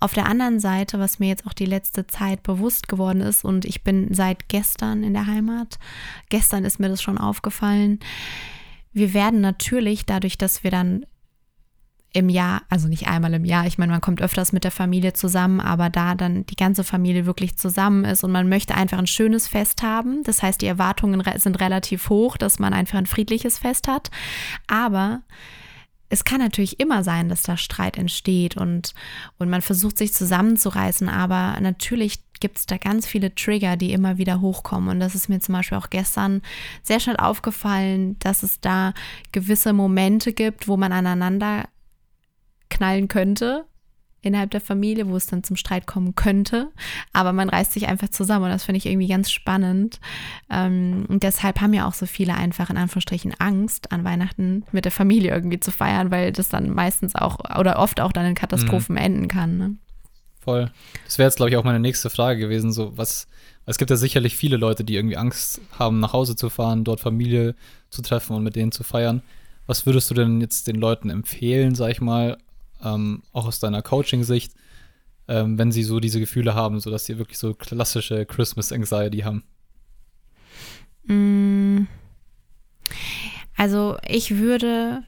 auf 0.00 0.14
der 0.14 0.26
anderen 0.26 0.58
Seite, 0.58 0.98
was 0.98 1.20
mir 1.20 1.28
jetzt 1.28 1.46
auch 1.46 1.52
die 1.52 1.66
letzte 1.66 2.08
Zeit 2.08 2.42
bewusst 2.42 2.88
geworden 2.88 3.20
ist 3.20 3.44
und 3.44 3.64
ich 3.64 3.84
bin 3.84 4.12
seit 4.12 4.48
gestern 4.48 5.04
in 5.04 5.12
der 5.12 5.28
Heimat, 5.28 5.78
gestern 6.28 6.64
ist 6.64 6.80
mir 6.80 6.88
das 6.88 7.00
schon 7.00 7.18
aufgefallen, 7.18 8.00
wir 8.92 9.14
werden 9.14 9.40
natürlich 9.40 10.04
dadurch, 10.04 10.36
dass 10.36 10.64
wir 10.64 10.72
dann 10.72 11.06
im 12.12 12.28
Jahr, 12.28 12.62
also 12.68 12.88
nicht 12.88 13.08
einmal 13.08 13.32
im 13.34 13.44
Jahr, 13.44 13.66
ich 13.66 13.78
meine, 13.78 13.92
man 13.92 14.00
kommt 14.00 14.20
öfters 14.20 14.52
mit 14.52 14.64
der 14.64 14.70
Familie 14.70 15.14
zusammen, 15.14 15.60
aber 15.60 15.88
da 15.88 16.14
dann 16.14 16.44
die 16.46 16.56
ganze 16.56 16.84
Familie 16.84 17.24
wirklich 17.24 17.56
zusammen 17.56 18.04
ist 18.04 18.22
und 18.22 18.32
man 18.32 18.48
möchte 18.48 18.74
einfach 18.74 18.98
ein 18.98 19.06
schönes 19.06 19.48
Fest 19.48 19.82
haben. 19.82 20.22
Das 20.24 20.42
heißt, 20.42 20.60
die 20.60 20.66
Erwartungen 20.66 21.22
sind 21.38 21.60
relativ 21.60 22.10
hoch, 22.10 22.36
dass 22.36 22.58
man 22.58 22.74
einfach 22.74 22.98
ein 22.98 23.06
friedliches 23.06 23.58
Fest 23.58 23.88
hat. 23.88 24.10
Aber 24.66 25.22
es 26.10 26.24
kann 26.24 26.40
natürlich 26.40 26.78
immer 26.78 27.02
sein, 27.02 27.30
dass 27.30 27.42
da 27.42 27.56
Streit 27.56 27.96
entsteht 27.96 28.58
und, 28.58 28.92
und 29.38 29.48
man 29.48 29.62
versucht 29.62 29.96
sich 29.96 30.12
zusammenzureißen, 30.12 31.08
aber 31.08 31.58
natürlich 31.60 32.20
gibt 32.38 32.58
es 32.58 32.66
da 32.66 32.76
ganz 32.76 33.06
viele 33.06 33.34
Trigger, 33.34 33.78
die 33.78 33.92
immer 33.92 34.18
wieder 34.18 34.42
hochkommen. 34.42 34.90
Und 34.90 35.00
das 35.00 35.14
ist 35.14 35.28
mir 35.30 35.40
zum 35.40 35.54
Beispiel 35.54 35.78
auch 35.78 35.88
gestern 35.88 36.42
sehr 36.82 37.00
schnell 37.00 37.16
aufgefallen, 37.16 38.18
dass 38.18 38.42
es 38.42 38.60
da 38.60 38.92
gewisse 39.30 39.72
Momente 39.72 40.34
gibt, 40.34 40.68
wo 40.68 40.76
man 40.76 40.92
aneinander 40.92 41.64
knallen 42.72 43.08
könnte 43.08 43.66
innerhalb 44.22 44.52
der 44.52 44.60
Familie, 44.60 45.08
wo 45.08 45.16
es 45.16 45.26
dann 45.26 45.42
zum 45.42 45.56
Streit 45.56 45.86
kommen 45.86 46.14
könnte. 46.14 46.70
Aber 47.12 47.32
man 47.32 47.48
reißt 47.48 47.72
sich 47.72 47.88
einfach 47.88 48.08
zusammen 48.08 48.44
und 48.44 48.50
das 48.50 48.64
finde 48.64 48.78
ich 48.78 48.86
irgendwie 48.86 49.08
ganz 49.08 49.30
spannend. 49.30 50.00
Ähm, 50.48 51.04
und 51.08 51.24
deshalb 51.24 51.60
haben 51.60 51.74
ja 51.74 51.86
auch 51.86 51.94
so 51.94 52.06
viele 52.06 52.34
einfach 52.34 52.70
in 52.70 52.76
Anführungsstrichen 52.76 53.34
Angst, 53.38 53.92
an 53.92 54.04
Weihnachten 54.04 54.64
mit 54.72 54.84
der 54.84 54.92
Familie 54.92 55.32
irgendwie 55.32 55.60
zu 55.60 55.72
feiern, 55.72 56.10
weil 56.10 56.32
das 56.32 56.48
dann 56.48 56.70
meistens 56.70 57.14
auch 57.14 57.40
oder 57.58 57.78
oft 57.78 58.00
auch 58.00 58.12
dann 58.12 58.26
in 58.26 58.34
Katastrophen 58.34 58.94
mhm. 58.94 59.02
enden 59.02 59.28
kann. 59.28 59.58
Ne? 59.58 59.74
Voll. 60.38 60.70
Das 61.04 61.18
wäre 61.18 61.28
jetzt, 61.28 61.36
glaube 61.36 61.50
ich, 61.50 61.56
auch 61.56 61.64
meine 61.64 61.80
nächste 61.80 62.08
Frage 62.08 62.40
gewesen. 62.40 62.72
So, 62.72 62.96
was, 62.96 63.26
es 63.66 63.78
gibt 63.78 63.90
ja 63.90 63.96
sicherlich 63.96 64.36
viele 64.36 64.56
Leute, 64.56 64.84
die 64.84 64.94
irgendwie 64.94 65.16
Angst 65.16 65.60
haben, 65.78 66.00
nach 66.00 66.12
Hause 66.12 66.36
zu 66.36 66.48
fahren, 66.48 66.84
dort 66.84 67.00
Familie 67.00 67.54
zu 67.90 68.02
treffen 68.02 68.36
und 68.36 68.42
mit 68.42 68.56
denen 68.56 68.72
zu 68.72 68.84
feiern. 68.84 69.22
Was 69.66 69.86
würdest 69.86 70.10
du 70.10 70.14
denn 70.14 70.40
jetzt 70.40 70.66
den 70.66 70.76
Leuten 70.76 71.10
empfehlen, 71.10 71.74
sag 71.74 71.90
ich 71.90 72.00
mal, 72.00 72.38
ähm, 72.82 73.22
auch 73.32 73.46
aus 73.46 73.60
deiner 73.60 73.82
Coaching-Sicht, 73.82 74.52
ähm, 75.28 75.58
wenn 75.58 75.72
sie 75.72 75.82
so 75.82 76.00
diese 76.00 76.20
Gefühle 76.20 76.54
haben, 76.54 76.80
so 76.80 76.90
dass 76.90 77.06
sie 77.06 77.18
wirklich 77.18 77.38
so 77.38 77.54
klassische 77.54 78.26
Christmas 78.26 78.72
Anxiety 78.72 79.20
haben? 79.20 79.44
Mm. 81.04 81.86
Also 83.56 83.96
ich 84.06 84.36
würde 84.38 85.04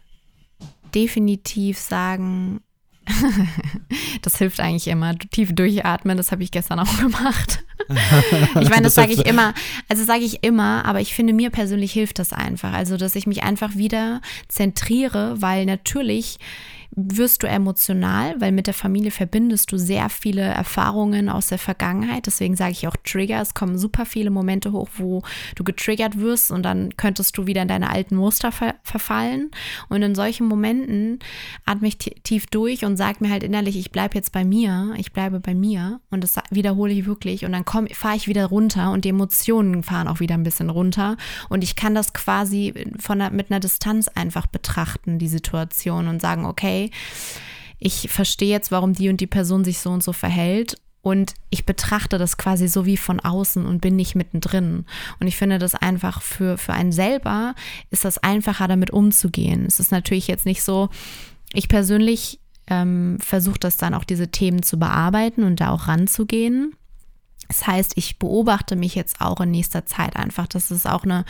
definitiv 0.94 1.78
sagen, 1.78 2.60
das 4.22 4.38
hilft 4.38 4.60
eigentlich 4.60 4.88
immer. 4.88 5.16
Tief 5.18 5.54
durchatmen, 5.54 6.16
das 6.16 6.32
habe 6.32 6.42
ich 6.42 6.50
gestern 6.50 6.78
auch 6.78 6.98
gemacht. 6.98 7.64
ich 7.88 8.70
meine, 8.70 8.82
das 8.82 8.94
sage 8.94 9.12
ich 9.12 9.26
immer, 9.26 9.54
also 9.88 10.04
sage 10.04 10.24
ich 10.24 10.42
immer, 10.42 10.84
aber 10.84 11.00
ich 11.00 11.14
finde, 11.14 11.32
mir 11.32 11.50
persönlich 11.50 11.92
hilft 11.92 12.18
das 12.18 12.32
einfach. 12.32 12.72
Also, 12.72 12.96
dass 12.96 13.16
ich 13.16 13.26
mich 13.26 13.42
einfach 13.42 13.76
wieder 13.76 14.20
zentriere, 14.48 15.40
weil 15.42 15.66
natürlich 15.66 16.38
wirst 16.96 17.42
du 17.42 17.48
emotional, 17.48 18.40
weil 18.40 18.52
mit 18.52 18.66
der 18.66 18.74
Familie 18.74 19.10
verbindest 19.10 19.72
du 19.72 19.78
sehr 19.78 20.08
viele 20.08 20.42
Erfahrungen 20.42 21.28
aus 21.28 21.48
der 21.48 21.58
Vergangenheit. 21.58 22.26
Deswegen 22.26 22.56
sage 22.56 22.72
ich 22.72 22.86
auch 22.86 22.96
Trigger. 23.02 23.40
Es 23.40 23.54
kommen 23.54 23.78
super 23.78 24.06
viele 24.06 24.30
Momente 24.30 24.72
hoch, 24.72 24.88
wo 24.96 25.22
du 25.56 25.64
getriggert 25.64 26.18
wirst 26.18 26.52
und 26.52 26.62
dann 26.62 26.96
könntest 26.96 27.36
du 27.36 27.46
wieder 27.46 27.62
in 27.62 27.68
deine 27.68 27.90
alten 27.90 28.16
Muster 28.16 28.52
ver 28.52 28.74
verfallen. 28.82 29.50
Und 29.88 30.02
in 30.02 30.14
solchen 30.14 30.46
Momenten 30.46 31.18
atme 31.64 31.88
ich 31.88 31.98
tief 31.98 32.46
durch 32.46 32.84
und 32.84 32.96
sage 32.96 33.18
mir 33.20 33.30
halt 33.30 33.42
innerlich, 33.42 33.76
ich 33.76 33.90
bleibe 33.90 34.14
jetzt 34.14 34.32
bei 34.32 34.44
mir, 34.44 34.94
ich 34.96 35.12
bleibe 35.12 35.40
bei 35.40 35.54
mir 35.54 36.00
und 36.10 36.22
das 36.22 36.36
wiederhole 36.50 36.92
ich 36.92 37.06
wirklich 37.06 37.44
und 37.44 37.52
dann 37.52 37.64
fahre 37.64 38.16
ich 38.16 38.28
wieder 38.28 38.46
runter 38.46 38.92
und 38.92 39.04
die 39.04 39.08
Emotionen 39.08 39.82
fahren 39.82 40.08
auch 40.08 40.20
wieder 40.20 40.34
ein 40.34 40.42
bisschen 40.42 40.70
runter 40.70 41.16
und 41.48 41.64
ich 41.64 41.76
kann 41.76 41.94
das 41.94 42.12
quasi 42.12 42.72
von 43.00 43.22
mit 43.32 43.50
einer 43.50 43.60
Distanz 43.60 44.08
einfach 44.08 44.46
betrachten, 44.46 45.18
die 45.18 45.28
Situation 45.28 46.08
und 46.08 46.20
sagen, 46.20 46.44
ich 47.78 48.08
verstehe 48.10 48.50
jetzt, 48.50 48.70
warum 48.70 48.92
die 48.92 49.08
und 49.08 49.20
die 49.20 49.26
Person 49.26 49.64
sich 49.64 49.78
so 49.78 49.90
und 49.90 50.02
so 50.02 50.12
verhält 50.12 50.76
und 51.04 51.34
ich 51.50 51.66
betrachte 51.66 52.16
das 52.16 52.38
quasi 52.38 52.66
so 52.66 52.86
wie 52.86 52.96
von 52.96 53.20
außen 53.20 53.66
und 53.66 53.82
bin 53.82 53.94
nicht 53.94 54.14
mittendrin. 54.14 54.86
Und 55.20 55.26
ich 55.26 55.36
finde 55.36 55.58
das 55.58 55.74
einfach 55.74 56.22
für, 56.22 56.56
für 56.56 56.72
einen 56.72 56.92
selber 56.92 57.54
ist 57.90 58.06
das 58.06 58.16
einfacher, 58.18 58.68
damit 58.68 58.90
umzugehen. 58.90 59.66
Es 59.66 59.80
ist 59.80 59.92
natürlich 59.92 60.28
jetzt 60.28 60.46
nicht 60.46 60.62
so, 60.62 60.88
ich 61.52 61.68
persönlich 61.68 62.40
ähm, 62.68 63.18
versuche 63.20 63.58
das 63.58 63.76
dann 63.76 63.92
auch 63.92 64.04
diese 64.04 64.28
Themen 64.28 64.62
zu 64.62 64.78
bearbeiten 64.78 65.44
und 65.44 65.60
da 65.60 65.70
auch 65.72 65.88
ranzugehen. 65.88 66.74
Das 67.48 67.66
heißt, 67.66 67.92
ich 67.96 68.18
beobachte 68.18 68.76
mich 68.76 68.94
jetzt 68.94 69.20
auch 69.20 69.40
in 69.40 69.50
nächster 69.50 69.86
Zeit 69.86 70.16
einfach. 70.16 70.46
Das 70.46 70.70
ist 70.70 70.86
auch 70.88 71.04
eine, 71.04 71.24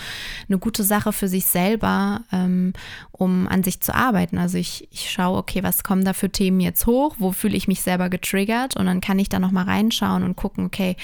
eine 0.49 0.59
gute 0.59 0.85
Sache 0.85 1.13
für 1.13 1.29
sich 1.29 1.47
selber, 1.47 2.23
ähm, 2.33 2.73
um 3.13 3.49
an 3.49 3.63
sich 3.63 3.81
zu 3.81 3.95
arbeiten. 3.95 4.39
Also 4.39 4.59
ich, 4.59 4.89
ich 4.91 5.11
schaue, 5.11 5.39
okay, 5.39 5.63
was 5.63 5.83
kommen 5.85 6.05
da 6.05 6.13
für 6.13 6.31
Themen 6.31 6.61
jetzt 6.61 6.87
hoch? 6.87 7.17
Wo 7.19 7.33
fühle 7.33 7.57
ich 7.57 7.69
mich 7.69 7.83
selber 7.83 8.09
getriggert? 8.09 8.77
Und 8.77 8.87
dann 8.87 9.01
kann 9.01 9.19
ich 9.19 9.29
da 9.29 9.39
nochmal 9.39 9.65
reinschauen 9.65 10.23
und 10.23 10.37
gucken, 10.37 10.67
okay, 10.67 10.97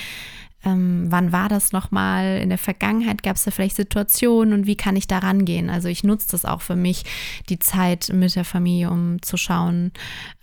ähm, 0.64 1.06
wann 1.08 1.32
war 1.32 1.48
das 1.48 1.72
nochmal? 1.72 2.38
In 2.38 2.50
der 2.50 2.58
Vergangenheit 2.58 3.22
gab 3.22 3.36
es 3.36 3.44
da 3.44 3.50
vielleicht 3.50 3.76
Situationen 3.76 4.52
und 4.52 4.66
wie 4.66 4.76
kann 4.76 4.96
ich 4.96 5.06
da 5.06 5.18
rangehen? 5.18 5.70
Also 5.70 5.88
ich 5.88 6.04
nutze 6.04 6.28
das 6.32 6.44
auch 6.44 6.60
für 6.60 6.76
mich, 6.76 7.04
die 7.48 7.58
Zeit 7.58 8.10
mit 8.12 8.36
der 8.36 8.44
Familie, 8.44 8.90
um 8.90 9.22
zu 9.22 9.36
schauen, 9.36 9.92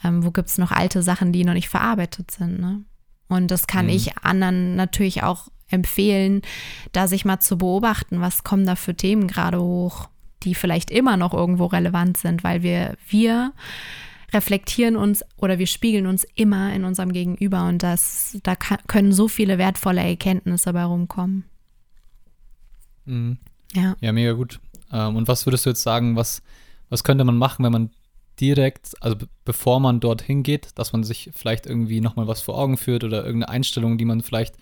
ähm, 0.03 0.23
wo 0.23 0.31
gibt 0.31 0.49
es 0.49 0.57
noch 0.57 0.71
alte 0.71 1.03
Sachen, 1.03 1.31
die 1.31 1.45
noch 1.45 1.53
nicht 1.53 1.69
verarbeitet 1.69 2.31
sind. 2.31 2.59
Ne? 2.59 2.81
Und 3.27 3.51
das 3.51 3.67
kann 3.67 3.85
mhm. 3.85 3.91
ich 3.91 4.17
anderen 4.17 4.75
natürlich 4.75 5.23
auch 5.23 5.49
empfehlen, 5.69 6.41
da 6.93 7.07
sich 7.07 7.25
mal 7.25 7.39
zu 7.39 7.57
beobachten, 7.57 8.21
was 8.21 8.43
kommen 8.43 8.65
da 8.65 8.75
für 8.75 8.95
Themen 8.95 9.27
gerade 9.27 9.61
hoch, 9.61 10.09
die 10.43 10.55
vielleicht 10.55 10.91
immer 10.91 11.17
noch 11.17 11.33
irgendwo 11.33 11.65
relevant 11.65 12.17
sind, 12.17 12.43
weil 12.43 12.63
wir, 12.63 12.95
wir 13.09 13.51
reflektieren 14.33 14.95
uns 14.95 15.23
oder 15.37 15.59
wir 15.59 15.67
spiegeln 15.67 16.05
uns 16.05 16.25
immer 16.35 16.73
in 16.73 16.83
unserem 16.83 17.11
Gegenüber 17.11 17.67
und 17.67 17.83
das, 17.83 18.37
da 18.43 18.55
kann, 18.55 18.79
können 18.87 19.11
so 19.11 19.27
viele 19.27 19.57
wertvolle 19.57 20.01
Erkenntnisse 20.01 20.73
bei 20.73 20.83
rumkommen. 20.83 21.45
Mhm. 23.05 23.37
Ja. 23.73 23.95
Ja, 23.99 24.11
mega 24.11 24.33
gut. 24.33 24.59
Ähm, 24.91 25.15
und 25.15 25.27
was 25.27 25.45
würdest 25.45 25.65
du 25.65 25.69
jetzt 25.71 25.83
sagen, 25.83 26.15
was, 26.15 26.41
was 26.89 27.03
könnte 27.03 27.23
man 27.23 27.37
machen, 27.37 27.63
wenn 27.65 27.71
man 27.71 27.89
direkt, 28.39 28.95
also 29.01 29.17
bevor 29.45 29.79
man 29.79 29.99
dorthin 29.99 30.43
geht, 30.43 30.69
dass 30.75 30.93
man 30.93 31.03
sich 31.03 31.31
vielleicht 31.33 31.65
irgendwie 31.65 32.01
nochmal 32.01 32.27
was 32.27 32.41
vor 32.41 32.57
Augen 32.57 32.77
führt 32.77 33.03
oder 33.03 33.25
irgendeine 33.25 33.49
Einstellung, 33.49 33.97
die 33.97 34.05
man 34.05 34.21
vielleicht 34.21 34.55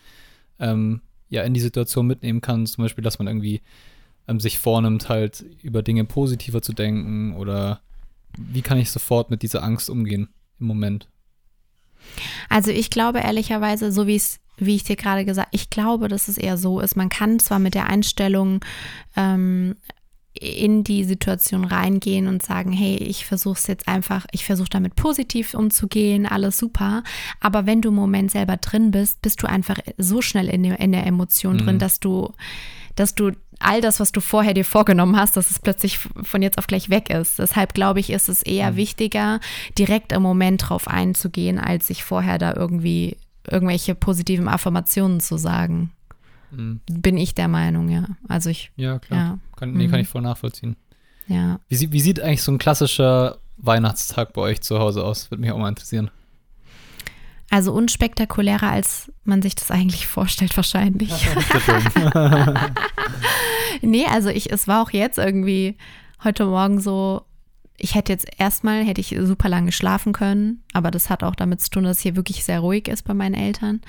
ähm, 0.60 1.02
ja 1.30 1.44
in 1.44 1.54
die 1.54 1.60
Situation 1.60 2.08
mitnehmen 2.08 2.42
kann. 2.42 2.66
Zum 2.66 2.84
Beispiel, 2.84 3.04
dass 3.04 3.20
man 3.20 3.28
irgendwie 3.28 3.62
ähm, 4.28 4.40
sich 4.40 4.60
vornimmt, 4.60 5.10
halt 5.10 5.46
über 5.62 5.84
Dinge 5.84 6.06
positiver 6.06 6.62
zu 6.62 6.74
denken 6.74 7.36
oder 7.36 7.82
wie 8.38 8.62
kann 8.62 8.78
ich 8.78 8.92
sofort 8.92 9.30
mit 9.30 9.42
dieser 9.42 9.64
Angst 9.64 9.90
umgehen 9.90 10.30
im 10.60 10.68
Moment? 10.68 11.08
Also 12.50 12.72
ich 12.72 12.90
glaube 12.90 13.20
ehrlicherweise, 13.20 13.92
so 13.92 14.08
wie 14.08 14.16
es 14.16 14.40
wie 14.58 14.76
ich 14.76 14.84
dir 14.84 14.96
gerade 14.96 15.26
gesagt, 15.26 15.50
ich 15.52 15.70
glaube, 15.70 16.08
dass 16.08 16.28
es 16.28 16.38
eher 16.38 16.58
so 16.58 16.80
ist. 16.80 16.96
Man 16.96 17.10
kann 17.10 17.40
zwar 17.40 17.60
mit 17.60 17.76
der 17.76 17.88
Einstellung 17.88 18.64
ähm, 19.18 19.76
in 20.40 20.84
die 20.84 21.04
Situation 21.04 21.66
reingehen 21.66 22.28
und 22.28 22.44
sagen, 22.44 22.72
hey, 22.72 22.98
ich 22.98 23.26
versuche 23.26 23.58
es 23.58 23.68
jetzt 23.68 23.88
einfach, 23.88 24.26
ich 24.32 24.46
versuche 24.46 24.70
damit 24.70 24.96
positiv 24.96 25.54
umzugehen, 25.54 26.26
alles 26.26 26.58
super. 26.58 27.04
Aber 27.40 27.66
wenn 27.66 27.82
du 27.82 27.90
im 27.90 27.96
Moment 27.96 28.32
selber 28.32 28.58
drin 28.58 28.92
bist, 28.92 29.22
bist 29.22 29.42
du 29.42 29.48
einfach 29.48 29.78
so 29.98 30.22
schnell 30.22 30.50
in, 30.50 30.64
der, 30.64 30.80
in 30.80 30.92
der 30.92 31.06
Emotion 31.06 31.56
mhm. 31.56 31.60
drin, 31.60 31.80
dass 31.80 32.00
du, 32.00 32.34
dass 32.96 33.16
du 33.16 33.32
all 33.60 33.80
das, 33.82 34.00
was 34.00 34.12
du 34.12 34.20
vorher 34.20 34.54
dir 34.54 34.66
vorgenommen 34.66 35.16
hast, 35.16 35.38
dass 35.38 35.52
es 35.52 35.60
plötzlich 35.60 35.98
von 35.98 36.42
jetzt 36.42 36.58
auf 36.58 36.68
gleich 36.68 36.90
weg 36.90 37.10
ist. 37.10 37.40
Deshalb 37.40 37.74
glaube 37.74 38.02
ich, 38.02 38.10
ist 38.10 38.28
es 38.28 38.42
eher 38.42 38.72
mhm. 38.72 38.76
wichtiger, 38.76 39.40
direkt 39.78 40.12
im 40.12 40.22
Moment 40.22 40.70
drauf 40.70 40.88
einzugehen, 40.88 41.60
als 41.60 41.88
sich 41.88 42.04
vorher 42.04 42.38
da 42.38 42.54
irgendwie 42.56 43.18
irgendwelche 43.50 43.96
positiven 43.96 44.48
Affirmationen 44.48 45.20
zu 45.20 45.38
sagen. 45.38 45.92
Mhm. 46.56 46.82
Bin 46.88 47.18
ich 47.18 47.36
der 47.36 47.48
Meinung, 47.48 47.90
ja. 47.90 48.06
Also 48.28 48.50
ich. 48.50 48.72
Ja, 48.76 49.00
klar. 49.00 49.20
Ja. 49.20 49.40
Kann, 49.58 49.74
nee, 49.74 49.86
kann 49.88 49.96
mhm. 49.96 50.04
ich 50.04 50.08
voll 50.08 50.22
nachvollziehen. 50.22 50.76
Ja. 51.28 51.60
Wie, 51.70 51.92
wie 51.92 52.02
sieht 52.02 52.20
eigentlich 52.20 52.44
so 52.44 52.52
ein 52.52 52.58
klassischer 52.58 53.38
Weihnachtstag 53.58 54.34
bei 54.34 54.42
euch 54.42 54.62
zu 54.62 54.80
Hause 54.80 55.04
aus? 55.04 55.32
Würde 55.32 55.42
mich 55.42 55.52
auch 55.52 55.58
mal 55.58 55.70
interessieren. 55.70 56.12
Also 57.50 57.74
unspektakulärer, 57.74 58.70
als 58.70 59.12
man 59.24 59.42
sich 59.42 59.56
das 59.56 59.72
eigentlich 59.72 60.08
vorstellt, 60.08 60.56
wahrscheinlich. 60.58 61.12
nee, 63.82 64.06
also 64.08 64.30
ich, 64.30 64.52
es 64.52 64.68
war 64.68 64.82
auch 64.82 64.90
jetzt 64.90 65.18
irgendwie 65.18 65.78
heute 66.24 66.46
Morgen 66.46 66.82
so, 66.82 67.24
ich 67.78 67.94
hätte 67.96 68.12
jetzt 68.12 68.28
erstmal, 68.38 68.84
hätte 68.84 69.02
ich 69.02 69.16
super 69.22 69.48
lange 69.48 69.72
schlafen 69.72 70.12
können, 70.12 70.64
aber 70.74 70.92
das 70.92 71.10
hat 71.10 71.24
auch 71.24 71.36
damit 71.36 71.62
zu 71.62 71.70
tun, 71.70 71.84
dass 71.84 71.98
es 71.98 72.04
hier 72.04 72.16
wirklich 72.16 72.44
sehr 72.44 72.60
ruhig 72.60 72.88
ist 72.88 73.04
bei 73.04 73.14
meinen 73.14 73.36
Eltern. 73.36 73.82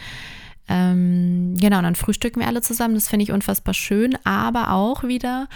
Ähm, 0.68 1.54
genau, 1.58 1.78
und 1.78 1.84
dann 1.84 1.94
frühstücken 1.94 2.40
wir 2.40 2.48
alle 2.48 2.62
zusammen. 2.62 2.94
Das 2.94 3.08
finde 3.08 3.24
ich 3.24 3.32
unfassbar 3.32 3.74
schön, 3.74 4.16
aber 4.24 4.72
auch 4.72 5.04
wieder 5.04 5.48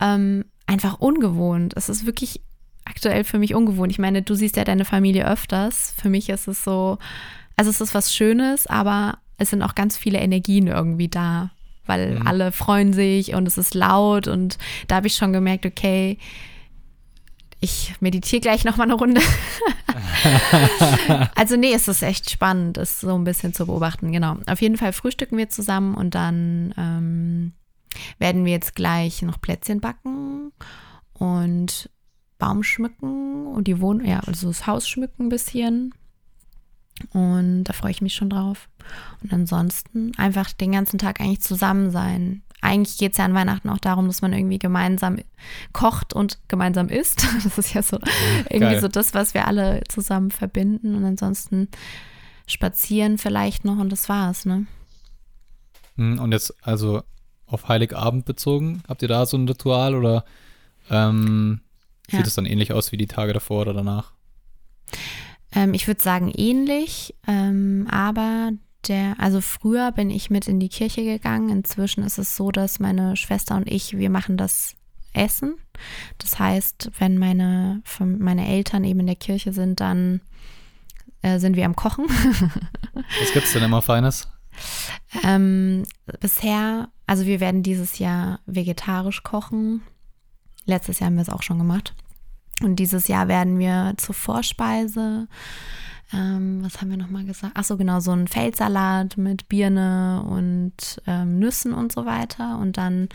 ähm, 0.00 0.44
einfach 0.66 0.98
ungewohnt. 0.98 1.74
Es 1.76 1.88
ist 1.88 2.06
wirklich 2.06 2.40
aktuell 2.84 3.24
für 3.24 3.38
mich 3.38 3.54
ungewohnt. 3.54 3.92
Ich 3.92 3.98
meine, 3.98 4.22
du 4.22 4.34
siehst 4.34 4.56
ja 4.56 4.64
deine 4.64 4.84
Familie 4.84 5.28
öfters. 5.28 5.94
Für 6.00 6.08
mich 6.08 6.28
ist 6.28 6.48
es 6.48 6.64
so, 6.64 6.98
also 7.56 7.70
es 7.70 7.80
ist 7.80 7.94
was 7.94 8.14
Schönes, 8.14 8.66
aber 8.66 9.18
es 9.38 9.50
sind 9.50 9.62
auch 9.62 9.74
ganz 9.74 9.96
viele 9.96 10.18
Energien 10.18 10.68
irgendwie 10.68 11.08
da, 11.08 11.50
weil 11.84 12.16
mhm. 12.16 12.26
alle 12.26 12.52
freuen 12.52 12.92
sich 12.92 13.34
und 13.34 13.46
es 13.46 13.58
ist 13.58 13.74
laut 13.74 14.28
und 14.28 14.56
da 14.88 14.96
habe 14.96 15.08
ich 15.08 15.14
schon 15.14 15.32
gemerkt, 15.32 15.66
okay, 15.66 16.18
ich 17.60 17.94
meditiere 18.00 18.40
gleich 18.40 18.64
noch 18.64 18.76
mal 18.76 18.84
eine 18.84 18.94
Runde. 18.94 19.20
also 21.34 21.56
nee, 21.56 21.72
es 21.72 21.88
ist 21.88 22.02
echt 22.02 22.30
spannend, 22.30 22.78
es 22.78 23.00
so 23.00 23.14
ein 23.14 23.24
bisschen 23.24 23.54
zu 23.54 23.66
beobachten. 23.66 24.12
Genau. 24.12 24.36
Auf 24.46 24.60
jeden 24.60 24.76
Fall 24.76 24.92
frühstücken 24.92 25.38
wir 25.38 25.48
zusammen 25.48 25.94
und 25.94 26.14
dann 26.14 26.74
ähm, 26.76 27.52
werden 28.18 28.44
wir 28.44 28.52
jetzt 28.52 28.74
gleich 28.74 29.22
noch 29.22 29.40
Plätzchen 29.40 29.80
backen 29.80 30.52
und 31.14 31.90
Baum 32.38 32.62
schmücken 32.62 33.46
und 33.46 33.66
die 33.66 33.80
Wohnung, 33.80 34.06
ja, 34.06 34.20
also 34.20 34.48
das 34.48 34.66
Haus 34.66 34.86
schmücken 34.86 35.26
ein 35.26 35.30
bisschen. 35.30 35.94
Und 37.12 37.64
da 37.64 37.72
freue 37.72 37.90
ich 37.90 38.00
mich 38.00 38.14
schon 38.14 38.30
drauf. 38.30 38.68
Und 39.22 39.32
ansonsten 39.32 40.12
einfach 40.16 40.52
den 40.52 40.72
ganzen 40.72 40.98
Tag 40.98 41.20
eigentlich 41.20 41.42
zusammen 41.42 41.90
sein 41.90 42.42
eigentlich 42.66 42.98
geht 42.98 43.12
es 43.12 43.18
ja 43.18 43.24
an 43.24 43.34
Weihnachten 43.34 43.68
auch 43.70 43.78
darum, 43.78 44.06
dass 44.08 44.22
man 44.22 44.32
irgendwie 44.32 44.58
gemeinsam 44.58 45.18
kocht 45.72 46.12
und 46.12 46.38
gemeinsam 46.48 46.88
isst. 46.88 47.26
Das 47.44 47.58
ist 47.58 47.74
ja 47.74 47.82
so 47.82 47.98
irgendwie 48.50 48.58
Geil. 48.58 48.80
so 48.80 48.88
das, 48.88 49.14
was 49.14 49.34
wir 49.34 49.46
alle 49.46 49.82
zusammen 49.88 50.30
verbinden. 50.30 50.94
Und 50.94 51.04
ansonsten 51.04 51.68
spazieren 52.46 53.18
vielleicht 53.18 53.64
noch 53.64 53.78
und 53.78 53.90
das 53.90 54.08
war's, 54.08 54.44
ne? 54.46 54.66
Hm, 55.96 56.18
und 56.18 56.32
jetzt 56.32 56.54
also 56.62 57.02
auf 57.46 57.68
Heiligabend 57.68 58.24
bezogen, 58.24 58.82
habt 58.88 59.02
ihr 59.02 59.08
da 59.08 59.26
so 59.26 59.36
ein 59.36 59.48
Ritual 59.48 59.94
oder 59.94 60.24
ähm, 60.90 61.60
sieht 62.08 62.20
ja. 62.20 62.26
es 62.26 62.34
dann 62.34 62.46
ähnlich 62.46 62.72
aus 62.72 62.90
wie 62.92 62.96
die 62.96 63.06
Tage 63.06 63.32
davor 63.32 63.62
oder 63.62 63.74
danach? 63.74 64.12
Ähm, 65.52 65.74
ich 65.74 65.86
würde 65.86 66.02
sagen 66.02 66.32
ähnlich, 66.34 67.14
ähm, 67.26 67.86
aber 67.90 68.52
der, 68.88 69.16
also 69.18 69.40
früher 69.40 69.92
bin 69.92 70.10
ich 70.10 70.30
mit 70.30 70.48
in 70.48 70.60
die 70.60 70.68
Kirche 70.68 71.04
gegangen. 71.04 71.50
Inzwischen 71.50 72.02
ist 72.02 72.18
es 72.18 72.36
so, 72.36 72.50
dass 72.50 72.78
meine 72.78 73.16
Schwester 73.16 73.56
und 73.56 73.70
ich, 73.70 73.96
wir 73.96 74.10
machen 74.10 74.36
das 74.36 74.74
Essen. 75.12 75.56
Das 76.18 76.38
heißt, 76.38 76.90
wenn 76.98 77.18
meine, 77.18 77.82
meine 78.00 78.46
Eltern 78.48 78.84
eben 78.84 79.00
in 79.00 79.06
der 79.06 79.16
Kirche 79.16 79.52
sind, 79.52 79.80
dann 79.80 80.20
äh, 81.22 81.38
sind 81.38 81.56
wir 81.56 81.64
am 81.64 81.76
Kochen. 81.76 82.06
Was 83.20 83.32
gibt 83.32 83.46
es 83.46 83.52
denn 83.52 83.62
immer 83.62 83.82
Feines? 83.82 84.28
Ähm, 85.24 85.84
bisher, 86.20 86.88
also 87.06 87.26
wir 87.26 87.40
werden 87.40 87.62
dieses 87.62 87.98
Jahr 87.98 88.40
vegetarisch 88.46 89.22
kochen. 89.22 89.82
Letztes 90.64 91.00
Jahr 91.00 91.08
haben 91.08 91.16
wir 91.16 91.22
es 91.22 91.28
auch 91.28 91.42
schon 91.42 91.58
gemacht. 91.58 91.94
Und 92.62 92.76
dieses 92.76 93.08
Jahr 93.08 93.28
werden 93.28 93.58
wir 93.58 93.94
zur 93.96 94.14
Vorspeise 94.14 95.28
ähm, 96.12 96.60
was 96.62 96.80
haben 96.80 96.90
wir 96.90 96.96
nochmal 96.96 97.24
gesagt? 97.24 97.56
Achso, 97.56 97.76
genau, 97.76 98.00
so 98.00 98.12
ein 98.12 98.28
Feldsalat 98.28 99.16
mit 99.16 99.48
Birne 99.48 100.24
und 100.28 101.02
ähm, 101.06 101.38
Nüssen 101.38 101.72
und 101.72 101.92
so 101.92 102.06
weiter. 102.06 102.58
Und 102.58 102.76
dann 102.76 103.08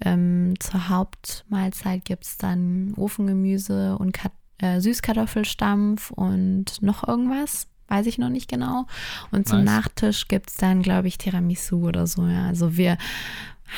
ähm, 0.00 0.54
zur 0.58 0.88
Hauptmahlzeit 0.88 2.04
gibt 2.04 2.24
es 2.24 2.38
dann 2.38 2.94
Ofengemüse 2.96 3.98
und 3.98 4.18
äh, 4.58 4.80
Süßkartoffelstampf 4.80 6.10
und 6.10 6.80
noch 6.80 7.06
irgendwas. 7.06 7.68
Weiß 7.88 8.06
ich 8.06 8.16
noch 8.16 8.30
nicht 8.30 8.48
genau. 8.48 8.86
Und 9.30 9.46
zum 9.46 9.62
Nice. 9.62 9.74
Nachtisch 9.74 10.28
gibt 10.28 10.48
es 10.48 10.56
dann, 10.56 10.80
glaube 10.80 11.08
ich, 11.08 11.18
Tiramisu 11.18 11.86
oder 11.86 12.06
so. 12.06 12.26
Ja. 12.26 12.46
Also 12.46 12.78
wir 12.78 12.96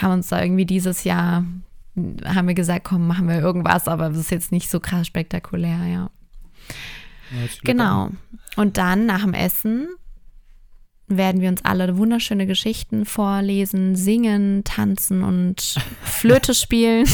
haben 0.01 0.13
uns 0.13 0.29
da 0.29 0.41
irgendwie 0.41 0.67
dieses 0.67 1.03
Jahr, 1.03 1.45
haben 2.25 2.49
wir 2.49 2.55
gesagt, 2.55 2.85
komm, 2.85 3.07
machen 3.07 3.29
wir 3.29 3.41
irgendwas, 3.41 3.89
aber 3.89 4.09
das 4.09 4.19
ist 4.19 4.31
jetzt 4.31 4.53
nicht 4.53 4.71
so 4.71 4.81
krass 4.81 5.07
spektakulär, 5.07 5.79
ja. 5.87 6.11
Ja, 7.31 7.47
Genau. 7.65 8.11
Und 8.57 8.77
dann 8.77 9.07
nach 9.07 9.23
dem 9.23 9.35
Essen 9.35 9.89
werden 11.09 11.41
wir 11.41 11.49
uns 11.49 11.65
alle 11.65 11.97
wunderschöne 11.97 12.47
Geschichten 12.47 13.05
vorlesen, 13.05 13.97
singen, 13.97 14.65
tanzen 14.65 15.23
und 15.23 15.77
Flöte 16.03 16.55
spielen. 16.55 17.07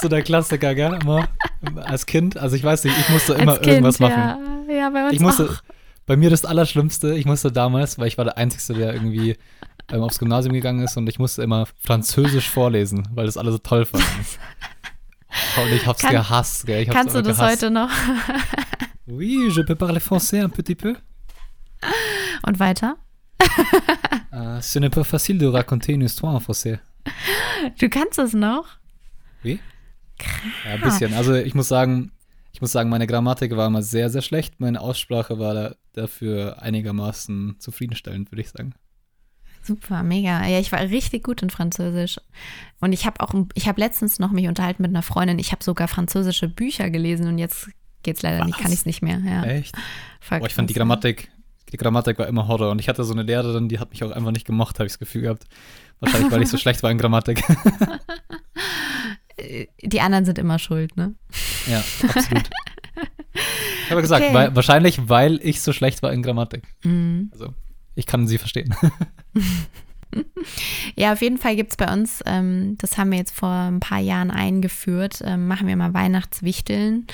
So 0.00 0.08
der 0.08 0.22
Klassiker, 0.22 0.74
gell? 0.74 0.98
Immer 1.00 1.28
als 1.76 2.06
Kind. 2.06 2.36
Also 2.36 2.56
ich 2.56 2.64
weiß 2.64 2.84
nicht, 2.84 2.96
ich 2.98 3.08
musste 3.08 3.34
immer 3.34 3.54
Kind, 3.56 3.66
irgendwas 3.66 3.98
machen. 3.98 4.66
Ja, 4.68 4.74
ja 4.74 4.90
bei 4.90 5.04
uns 5.04 5.14
Ich 5.14 5.20
musste, 5.20 5.44
auch. 5.44 5.62
Bei 6.08 6.16
mir 6.16 6.30
das 6.30 6.44
Allerschlimmste, 6.44 7.14
ich 7.14 7.26
musste 7.26 7.52
damals, 7.52 7.98
weil 7.98 8.08
ich 8.08 8.16
war 8.18 8.24
der 8.24 8.38
Einzige, 8.38 8.78
der 8.78 8.94
irgendwie 8.94 9.36
ähm, 9.92 10.02
aufs 10.02 10.18
Gymnasium 10.18 10.54
gegangen 10.54 10.82
ist 10.82 10.96
und 10.96 11.08
ich 11.08 11.18
musste 11.18 11.42
immer 11.42 11.66
Französisch 11.78 12.48
vorlesen, 12.48 13.06
weil 13.14 13.26
das 13.26 13.36
alle 13.36 13.52
so 13.52 13.58
toll 13.58 13.84
fanden. 13.84 14.06
Und 15.62 15.70
ich 15.72 15.86
hab's 15.86 16.00
Kann- 16.00 16.12
gehasst, 16.12 16.64
gell? 16.66 16.82
Ich 16.82 16.88
hab's 16.88 16.96
Kannst 16.96 17.14
du 17.14 17.20
das 17.22 17.36
gehasst. 17.36 17.62
heute 17.62 17.70
noch? 17.70 17.90
Oui, 19.06 19.50
je 19.54 19.62
peux 19.62 19.74
parler 19.76 20.00
français 20.00 20.42
un 20.42 20.48
petit 20.48 20.74
peu. 20.74 20.94
Und 22.46 22.58
weiter? 22.58 22.96
Euh, 24.32 24.58
ce 24.62 24.78
n'est 24.78 24.88
pas 24.90 25.04
facile 25.04 25.38
de 25.38 25.46
raconter 25.46 25.92
une 25.92 26.02
histoire 26.02 26.34
en 26.34 26.40
français. 26.40 26.80
Du 27.78 27.88
kannst 27.90 28.18
es 28.18 28.32
noch? 28.32 28.64
Oui? 29.44 29.60
Ja, 30.64 30.72
ein 30.74 30.80
bisschen. 30.80 31.12
Also 31.14 31.34
ich 31.34 31.54
muss 31.54 31.68
sagen, 31.68 32.10
ich 32.52 32.60
muss 32.62 32.72
sagen, 32.72 32.88
meine 32.90 33.06
Grammatik 33.06 33.54
war 33.56 33.66
immer 33.66 33.82
sehr, 33.82 34.08
sehr 34.10 34.22
schlecht. 34.22 34.58
Meine 34.60 34.80
Aussprache 34.80 35.38
war 35.38 35.54
da, 35.54 35.74
dafür 35.98 36.62
einigermaßen 36.62 37.56
zufriedenstellend, 37.58 38.32
würde 38.32 38.42
ich 38.42 38.50
sagen. 38.50 38.74
Super, 39.62 40.02
mega. 40.02 40.46
Ja, 40.46 40.58
ich 40.60 40.72
war 40.72 40.80
richtig 40.80 41.24
gut 41.24 41.42
in 41.42 41.50
Französisch. 41.50 42.18
Und 42.80 42.92
ich 42.92 43.04
habe 43.04 43.20
auch, 43.20 43.34
ich 43.54 43.68
habe 43.68 43.80
letztens 43.80 44.18
noch 44.18 44.30
mich 44.30 44.48
unterhalten 44.48 44.82
mit 44.82 44.90
einer 44.90 45.02
Freundin. 45.02 45.38
Ich 45.38 45.52
habe 45.52 45.62
sogar 45.62 45.88
französische 45.88 46.48
Bücher 46.48 46.88
gelesen 46.90 47.26
und 47.28 47.38
jetzt 47.38 47.68
geht's 48.02 48.22
leider 48.22 48.44
nicht, 48.44 48.56
Was? 48.56 48.62
kann 48.62 48.72
ich 48.72 48.78
es 48.78 48.86
nicht 48.86 49.02
mehr. 49.02 49.18
Ja, 49.18 49.44
Echt? 49.44 49.74
Boah, 50.28 50.46
ich 50.46 50.54
fand 50.54 50.70
die. 50.70 50.74
Grammatik, 50.74 51.30
die 51.70 51.76
Grammatik 51.76 52.18
war 52.18 52.26
immer 52.28 52.48
Horror. 52.48 52.70
Und 52.70 52.78
ich 52.78 52.88
hatte 52.88 53.04
so 53.04 53.12
eine 53.12 53.24
Lehrerin, 53.24 53.68
die 53.68 53.78
hat 53.78 53.90
mich 53.90 54.02
auch 54.04 54.10
einfach 54.10 54.30
nicht 54.30 54.46
gemocht, 54.46 54.78
habe 54.78 54.86
ich 54.86 54.92
das 54.92 54.98
Gefühl 54.98 55.22
gehabt. 55.22 55.44
Wahrscheinlich, 56.00 56.32
weil 56.32 56.42
ich 56.42 56.48
so 56.48 56.56
schlecht 56.58 56.82
war 56.82 56.90
in 56.90 56.98
Grammatik. 56.98 57.42
Die 59.82 60.00
anderen 60.00 60.24
sind 60.24 60.38
immer 60.38 60.58
schuld, 60.58 60.96
ne? 60.96 61.14
ja, 61.66 61.82
absolut. 62.08 62.48
Ich 63.88 63.92
habe 63.92 64.02
gesagt, 64.02 64.22
Okay. 64.22 64.34
weil, 64.34 64.54
wahrscheinlich, 64.54 65.08
weil 65.08 65.40
ich 65.42 65.62
so 65.62 65.72
schlecht 65.72 66.02
war 66.02 66.12
in 66.12 66.22
Grammatik. 66.22 66.62
Mhm. 66.84 67.30
Also, 67.32 67.54
ich 67.94 68.04
kann 68.04 68.26
sie 68.26 68.36
verstehen. 68.36 68.74
Ja, 70.96 71.12
auf 71.12 71.20
jeden 71.20 71.36
Fall 71.36 71.54
gibt 71.54 71.72
es 71.72 71.76
bei 71.76 71.92
uns, 71.92 72.22
ähm, 72.24 72.76
das 72.78 72.96
haben 72.96 73.10
wir 73.10 73.18
jetzt 73.18 73.34
vor 73.36 73.50
ein 73.50 73.78
paar 73.78 73.98
Jahren 73.98 74.30
eingeführt, 74.30 75.20
ähm, 75.22 75.46
machen 75.48 75.66
wir 75.66 75.76
mal 75.76 75.92
Weihnachtswichteln. 75.92 77.06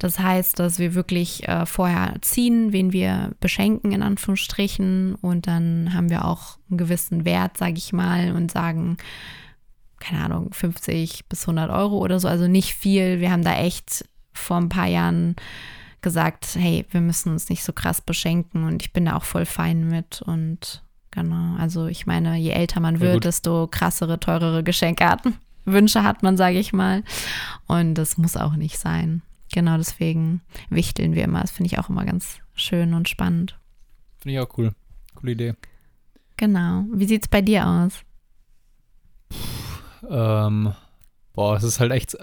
Das 0.00 0.18
heißt, 0.18 0.58
dass 0.58 0.80
wir 0.80 0.94
wirklich 0.94 1.46
äh, 1.48 1.64
vorher 1.66 2.16
ziehen, 2.22 2.72
wen 2.72 2.92
wir 2.92 3.30
beschenken, 3.38 3.92
in 3.92 4.02
Anführungsstrichen. 4.02 5.14
Und 5.14 5.46
dann 5.46 5.94
haben 5.94 6.10
wir 6.10 6.24
auch 6.24 6.58
einen 6.68 6.78
gewissen 6.78 7.24
Wert, 7.24 7.56
sage 7.56 7.76
ich 7.76 7.92
mal, 7.92 8.32
und 8.32 8.50
sagen, 8.50 8.96
keine 10.00 10.24
Ahnung, 10.24 10.52
50 10.52 11.26
bis 11.28 11.42
100 11.44 11.70
Euro 11.70 11.98
oder 11.98 12.18
so. 12.18 12.26
Also 12.26 12.48
nicht 12.48 12.74
viel. 12.74 13.20
Wir 13.20 13.30
haben 13.30 13.44
da 13.44 13.56
echt 13.56 14.04
vor 14.34 14.56
ein 14.58 14.68
paar 14.68 14.88
Jahren 14.88 15.36
gesagt, 16.02 16.56
hey, 16.58 16.84
wir 16.90 17.00
müssen 17.00 17.32
uns 17.32 17.48
nicht 17.48 17.64
so 17.64 17.72
krass 17.72 18.00
beschenken. 18.00 18.64
Und 18.64 18.82
ich 18.82 18.92
bin 18.92 19.06
da 19.06 19.16
auch 19.16 19.24
voll 19.24 19.46
fein 19.46 19.88
mit. 19.88 20.22
Und 20.22 20.82
genau, 21.10 21.56
also 21.56 21.86
ich 21.86 22.06
meine, 22.06 22.36
je 22.36 22.50
älter 22.50 22.80
man 22.80 23.00
wird, 23.00 23.14
gut. 23.14 23.24
desto 23.24 23.66
krassere, 23.66 24.20
teurere 24.20 24.62
Geschenke 24.62 25.08
hat, 25.08 25.22
Wünsche 25.64 26.04
hat 26.04 26.22
man, 26.22 26.36
sage 26.36 26.58
ich 26.58 26.72
mal. 26.72 27.02
Und 27.66 27.94
das 27.94 28.18
muss 28.18 28.36
auch 28.36 28.54
nicht 28.54 28.78
sein. 28.78 29.22
Genau 29.52 29.76
deswegen 29.76 30.40
wichteln 30.70 31.14
wir 31.14 31.24
immer. 31.24 31.40
Das 31.40 31.50
finde 31.50 31.66
ich 31.72 31.78
auch 31.78 31.88
immer 31.88 32.04
ganz 32.04 32.38
schön 32.54 32.94
und 32.94 33.08
spannend. 33.08 33.58
Finde 34.18 34.34
ich 34.34 34.40
auch 34.40 34.58
cool. 34.58 34.72
Coole 35.14 35.32
Idee. 35.32 35.54
Genau. 36.36 36.84
Wie 36.92 37.06
sieht 37.06 37.24
es 37.24 37.28
bei 37.28 37.42
dir 37.42 37.66
aus? 37.66 38.02
Ähm, 40.08 40.72
boah, 41.32 41.56
es 41.56 41.64
ist 41.64 41.80
halt 41.80 41.92
echt 41.92 42.16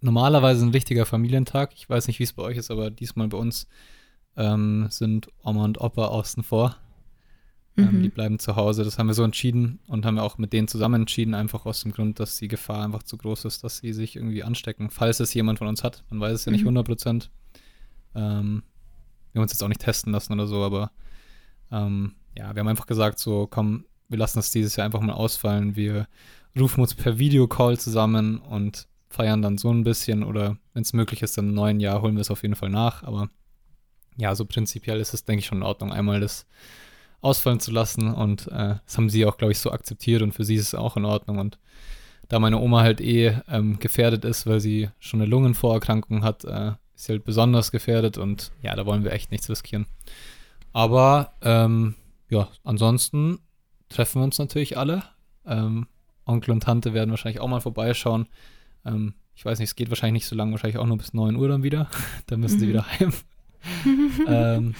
normalerweise 0.00 0.64
ein 0.64 0.72
wichtiger 0.72 1.06
Familientag. 1.06 1.72
Ich 1.74 1.88
weiß 1.88 2.06
nicht, 2.06 2.18
wie 2.18 2.24
es 2.24 2.32
bei 2.32 2.42
euch 2.42 2.56
ist, 2.56 2.70
aber 2.70 2.90
diesmal 2.90 3.28
bei 3.28 3.38
uns 3.38 3.66
ähm, 4.36 4.86
sind 4.90 5.28
Oma 5.42 5.64
und 5.64 5.80
Opa 5.80 6.06
außen 6.06 6.42
vor. 6.42 6.76
Ähm, 7.76 7.98
Mhm. 7.98 8.02
die 8.02 8.08
bleiben 8.08 8.38
zu 8.40 8.56
Hause. 8.56 8.82
Das 8.82 8.98
haben 8.98 9.06
wir 9.06 9.14
so 9.14 9.22
entschieden 9.22 9.78
und 9.86 10.04
haben 10.04 10.16
wir 10.16 10.24
auch 10.24 10.36
mit 10.38 10.52
denen 10.52 10.66
zusammen 10.66 11.02
entschieden, 11.02 11.34
einfach 11.34 11.64
aus 11.64 11.82
dem 11.82 11.92
Grund, 11.92 12.18
dass 12.18 12.36
die 12.36 12.48
Gefahr 12.48 12.84
einfach 12.84 13.04
zu 13.04 13.16
groß 13.16 13.44
ist, 13.44 13.62
dass 13.62 13.78
sie 13.78 13.92
sich 13.92 14.16
irgendwie 14.16 14.42
anstecken, 14.42 14.90
falls 14.90 15.20
es 15.20 15.32
jemand 15.32 15.58
von 15.60 15.68
uns 15.68 15.84
hat. 15.84 16.02
Man 16.10 16.18
weiß 16.20 16.32
es 16.34 16.44
ja 16.44 16.50
nicht 16.50 16.62
Mhm. 16.62 16.68
100 16.70 16.86
Prozent. 16.86 17.30
Ähm, 18.16 18.64
wir 19.32 19.38
haben 19.38 19.42
uns 19.42 19.52
jetzt 19.52 19.62
auch 19.62 19.68
nicht 19.68 19.80
testen 19.80 20.12
lassen 20.12 20.32
oder 20.32 20.48
so, 20.48 20.64
aber 20.64 20.90
ähm, 21.70 22.14
ja, 22.36 22.52
wir 22.54 22.60
haben 22.60 22.68
einfach 22.68 22.86
gesagt, 22.86 23.20
so 23.20 23.46
komm, 23.48 23.84
wir 24.08 24.18
lassen 24.18 24.38
das 24.38 24.50
dieses 24.50 24.74
Jahr 24.74 24.84
einfach 24.86 25.00
mal 25.00 25.12
ausfallen. 25.12 25.76
Wir 25.76 26.08
rufen 26.58 26.80
uns 26.80 26.94
per 26.96 27.18
Videocall 27.18 27.78
zusammen 27.78 28.38
und 28.38 28.88
feiern 29.08 29.42
dann 29.42 29.58
so 29.58 29.70
ein 29.72 29.84
bisschen 29.84 30.22
oder 30.22 30.56
wenn 30.74 30.82
es 30.82 30.92
möglich 30.92 31.22
ist, 31.22 31.38
dann 31.38 31.48
im 31.48 31.54
neuen 31.54 31.80
Jahr 31.80 32.02
holen 32.02 32.14
wir 32.14 32.20
es 32.20 32.30
auf 32.30 32.42
jeden 32.42 32.56
Fall 32.56 32.70
nach. 32.70 33.02
Aber 33.02 33.28
ja, 34.16 34.34
so 34.34 34.44
prinzipiell 34.44 35.00
ist 35.00 35.14
es, 35.14 35.24
denke 35.24 35.40
ich, 35.40 35.46
schon 35.46 35.58
in 35.58 35.64
Ordnung, 35.64 35.92
einmal 35.92 36.20
das 36.20 36.46
ausfallen 37.20 37.60
zu 37.60 37.72
lassen 37.72 38.12
und 38.12 38.46
äh, 38.48 38.76
das 38.84 38.96
haben 38.96 39.10
sie 39.10 39.26
auch, 39.26 39.38
glaube 39.38 39.52
ich, 39.52 39.58
so 39.58 39.72
akzeptiert 39.72 40.22
und 40.22 40.32
für 40.32 40.44
sie 40.44 40.54
ist 40.54 40.68
es 40.68 40.74
auch 40.74 40.96
in 40.96 41.04
Ordnung 41.04 41.38
und 41.38 41.58
da 42.28 42.38
meine 42.38 42.58
Oma 42.58 42.82
halt 42.82 43.00
eh 43.00 43.38
ähm, 43.48 43.78
gefährdet 43.78 44.24
ist, 44.24 44.46
weil 44.46 44.60
sie 44.60 44.90
schon 44.98 45.20
eine 45.20 45.30
Lungenvorerkrankung 45.30 46.22
hat, 46.22 46.44
äh, 46.44 46.72
ist 46.94 47.04
sie 47.04 47.12
halt 47.12 47.24
besonders 47.24 47.70
gefährdet 47.72 48.18
und 48.18 48.52
ja, 48.62 48.76
da 48.76 48.86
wollen 48.86 49.02
wir 49.02 49.12
echt 49.12 49.30
nichts 49.30 49.48
riskieren. 49.48 49.86
Aber 50.72 51.32
ähm, 51.42 51.94
ja, 52.28 52.48
ansonsten 52.64 53.38
treffen 53.88 54.20
wir 54.20 54.24
uns 54.24 54.38
natürlich 54.38 54.76
alle. 54.76 55.02
Ähm, 55.46 55.86
Onkel 56.26 56.52
und 56.52 56.62
Tante 56.62 56.92
werden 56.92 57.10
wahrscheinlich 57.10 57.40
auch 57.40 57.48
mal 57.48 57.62
vorbeischauen. 57.62 58.28
Ähm, 58.84 59.14
ich 59.34 59.44
weiß 59.44 59.58
nicht, 59.58 59.68
es 59.68 59.76
geht 59.76 59.88
wahrscheinlich 59.90 60.22
nicht 60.22 60.28
so 60.28 60.36
lange, 60.36 60.52
wahrscheinlich 60.52 60.78
auch 60.78 60.86
nur 60.86 60.98
bis 60.98 61.14
9 61.14 61.36
Uhr 61.36 61.48
dann 61.48 61.62
wieder. 61.62 61.88
dann 62.26 62.40
müssen 62.40 62.58
sie 62.58 62.66
Mhm. 62.66 62.70
wieder 62.70 62.86
heim. 62.86 63.12
ähm, 64.26 64.74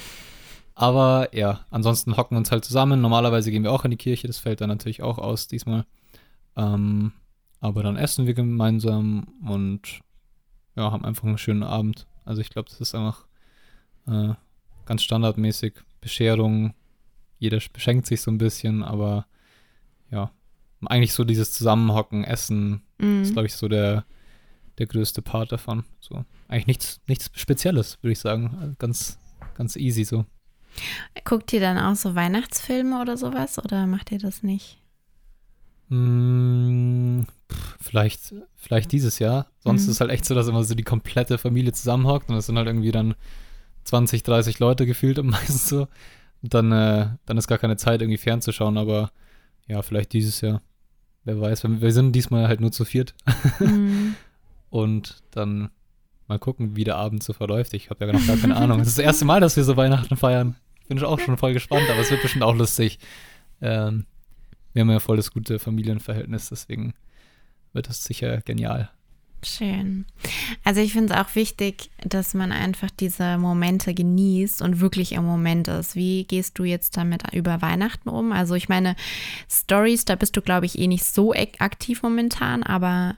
aber 0.74 1.34
ja, 1.34 1.60
ansonsten 1.70 2.16
hocken 2.16 2.36
wir 2.36 2.38
uns 2.38 2.50
halt 2.50 2.64
zusammen. 2.64 3.00
Normalerweise 3.00 3.50
gehen 3.50 3.64
wir 3.64 3.72
auch 3.72 3.84
in 3.84 3.90
die 3.90 3.96
Kirche, 3.96 4.26
das 4.26 4.38
fällt 4.38 4.60
dann 4.60 4.68
natürlich 4.68 5.02
auch 5.02 5.18
aus 5.18 5.48
diesmal. 5.48 5.84
Ähm, 6.56 7.12
aber 7.60 7.82
dann 7.82 7.96
essen 7.96 8.26
wir 8.26 8.34
gemeinsam 8.34 9.26
und 9.46 10.00
ja, 10.76 10.92
haben 10.92 11.04
einfach 11.04 11.24
einen 11.24 11.38
schönen 11.38 11.64
Abend. 11.64 12.06
Also 12.24 12.40
ich 12.40 12.50
glaube, 12.50 12.68
das 12.68 12.80
ist 12.80 12.94
einfach 12.94 13.26
äh, 14.06 14.34
ganz 14.86 15.02
standardmäßig. 15.02 15.74
Bescherung, 16.00 16.74
jeder 17.40 17.58
beschenkt 17.72 18.06
sich 18.06 18.20
so 18.22 18.30
ein 18.30 18.38
bisschen, 18.38 18.84
aber 18.84 19.26
ja, 20.10 20.30
eigentlich 20.86 21.12
so 21.12 21.24
dieses 21.24 21.52
Zusammenhocken, 21.52 22.22
Essen, 22.22 22.82
ist, 22.98 23.28
Mhm. 23.28 23.32
glaube 23.32 23.46
ich, 23.46 23.54
so 23.54 23.68
der, 23.68 24.04
der 24.78 24.86
größte 24.86 25.22
Part 25.22 25.52
davon. 25.52 25.84
So. 26.00 26.24
Eigentlich 26.48 26.66
nichts, 26.66 27.00
nichts 27.06 27.30
Spezielles, 27.34 27.98
würde 28.02 28.12
ich 28.12 28.18
sagen. 28.18 28.56
Also 28.60 28.74
Ganz, 28.78 29.18
ganz 29.54 29.76
easy 29.76 30.04
so. 30.04 30.24
Guckt 31.24 31.52
ihr 31.52 31.60
dann 31.60 31.78
auch 31.78 31.96
so 31.96 32.14
Weihnachtsfilme 32.14 33.00
oder 33.00 33.16
sowas 33.16 33.58
oder 33.58 33.86
macht 33.86 34.12
ihr 34.12 34.18
das 34.18 34.42
nicht? 34.42 34.78
Mm, 35.88 37.22
vielleicht, 37.80 38.34
vielleicht 38.56 38.92
dieses 38.92 39.18
Jahr. 39.18 39.46
Sonst 39.60 39.84
Mhm. 39.86 39.90
ist 39.92 40.00
halt 40.00 40.10
echt 40.10 40.24
so, 40.24 40.34
dass 40.34 40.46
immer 40.48 40.62
so 40.64 40.74
die 40.74 40.82
komplette 40.82 41.38
Familie 41.38 41.72
zusammenhockt 41.72 42.28
und 42.30 42.36
es 42.36 42.46
sind 42.46 42.56
halt 42.58 42.66
irgendwie 42.66 42.92
dann 42.92 43.14
20, 43.84 44.22
30 44.22 44.58
Leute 44.58 44.84
gefühlt 44.86 45.18
am 45.18 45.26
meisten 45.30 45.56
so. 45.58 45.88
Und 46.42 46.54
dann, 46.54 46.70
äh, 46.72 47.08
dann 47.26 47.38
ist 47.38 47.48
gar 47.48 47.58
keine 47.58 47.76
Zeit, 47.76 48.00
irgendwie 48.02 48.18
fernzuschauen, 48.18 48.76
aber 48.76 49.10
ja, 49.66 49.82
vielleicht 49.82 50.12
dieses 50.12 50.40
Jahr. 50.40 50.60
Wer 51.28 51.38
weiß. 51.38 51.64
Wir 51.64 51.92
sind 51.92 52.12
diesmal 52.12 52.48
halt 52.48 52.62
nur 52.62 52.72
zu 52.72 52.86
viert 52.86 53.14
Mhm. 53.60 54.14
und 54.70 55.22
dann 55.30 55.68
mal 56.26 56.38
gucken, 56.38 56.74
wie 56.74 56.84
der 56.84 56.96
Abend 56.96 57.22
so 57.22 57.34
verläuft. 57.34 57.74
Ich 57.74 57.90
habe 57.90 58.06
ja 58.06 58.12
noch 58.12 58.26
gar 58.26 58.38
keine 58.38 58.56
Ahnung. 58.56 58.80
Es 58.80 58.88
ist 58.88 58.96
das 58.96 59.04
erste 59.04 59.26
Mal, 59.26 59.38
dass 59.38 59.54
wir 59.54 59.64
so 59.64 59.76
Weihnachten 59.76 60.16
feiern. 60.16 60.56
Bin 60.88 60.96
ich 60.96 61.04
auch 61.04 61.20
schon 61.20 61.36
voll 61.36 61.52
gespannt, 61.52 61.84
aber 61.90 62.00
es 62.00 62.10
wird 62.10 62.22
bestimmt 62.22 62.44
auch 62.44 62.54
lustig. 62.56 62.98
Ähm, 63.60 64.06
wir 64.72 64.80
haben 64.80 64.90
ja 64.90 65.00
voll 65.00 65.18
das 65.18 65.30
gute 65.30 65.58
Familienverhältnis, 65.58 66.48
deswegen 66.48 66.94
wird 67.74 67.90
das 67.90 68.04
sicher 68.04 68.40
genial. 68.40 68.88
Schön. 69.44 70.04
Also 70.64 70.80
ich 70.80 70.92
finde 70.92 71.14
es 71.14 71.20
auch 71.20 71.34
wichtig, 71.36 71.90
dass 72.04 72.34
man 72.34 72.50
einfach 72.50 72.90
diese 72.90 73.38
Momente 73.38 73.94
genießt 73.94 74.62
und 74.62 74.80
wirklich 74.80 75.12
im 75.12 75.24
Moment 75.24 75.68
ist. 75.68 75.94
Wie 75.94 76.24
gehst 76.24 76.58
du 76.58 76.64
jetzt 76.64 76.96
damit 76.96 77.22
über 77.32 77.62
Weihnachten 77.62 78.08
um? 78.08 78.32
Also 78.32 78.54
ich 78.54 78.68
meine, 78.68 78.96
Stories, 79.48 80.04
da 80.04 80.16
bist 80.16 80.36
du, 80.36 80.42
glaube 80.42 80.66
ich, 80.66 80.78
eh 80.78 80.88
nicht 80.88 81.04
so 81.04 81.32
ak- 81.32 81.60
aktiv 81.60 82.02
momentan, 82.02 82.62
aber 82.62 83.16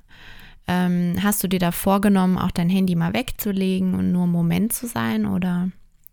Ähm, 0.69 1.17
hast 1.23 1.43
du 1.43 1.49
dir 1.49 1.59
da 1.59 1.73
vorgenommen, 1.73 2.39
auch 2.39 2.53
dein 2.53 2.71
Handy 2.71 2.95
mal 2.95 3.15
wegzulegen 3.15 3.95
und 3.97 4.13
nur 4.13 4.25
im 4.25 4.33
Moment 4.33 4.73
zu 4.73 4.87
sein 4.87 5.27
oder 5.27 5.71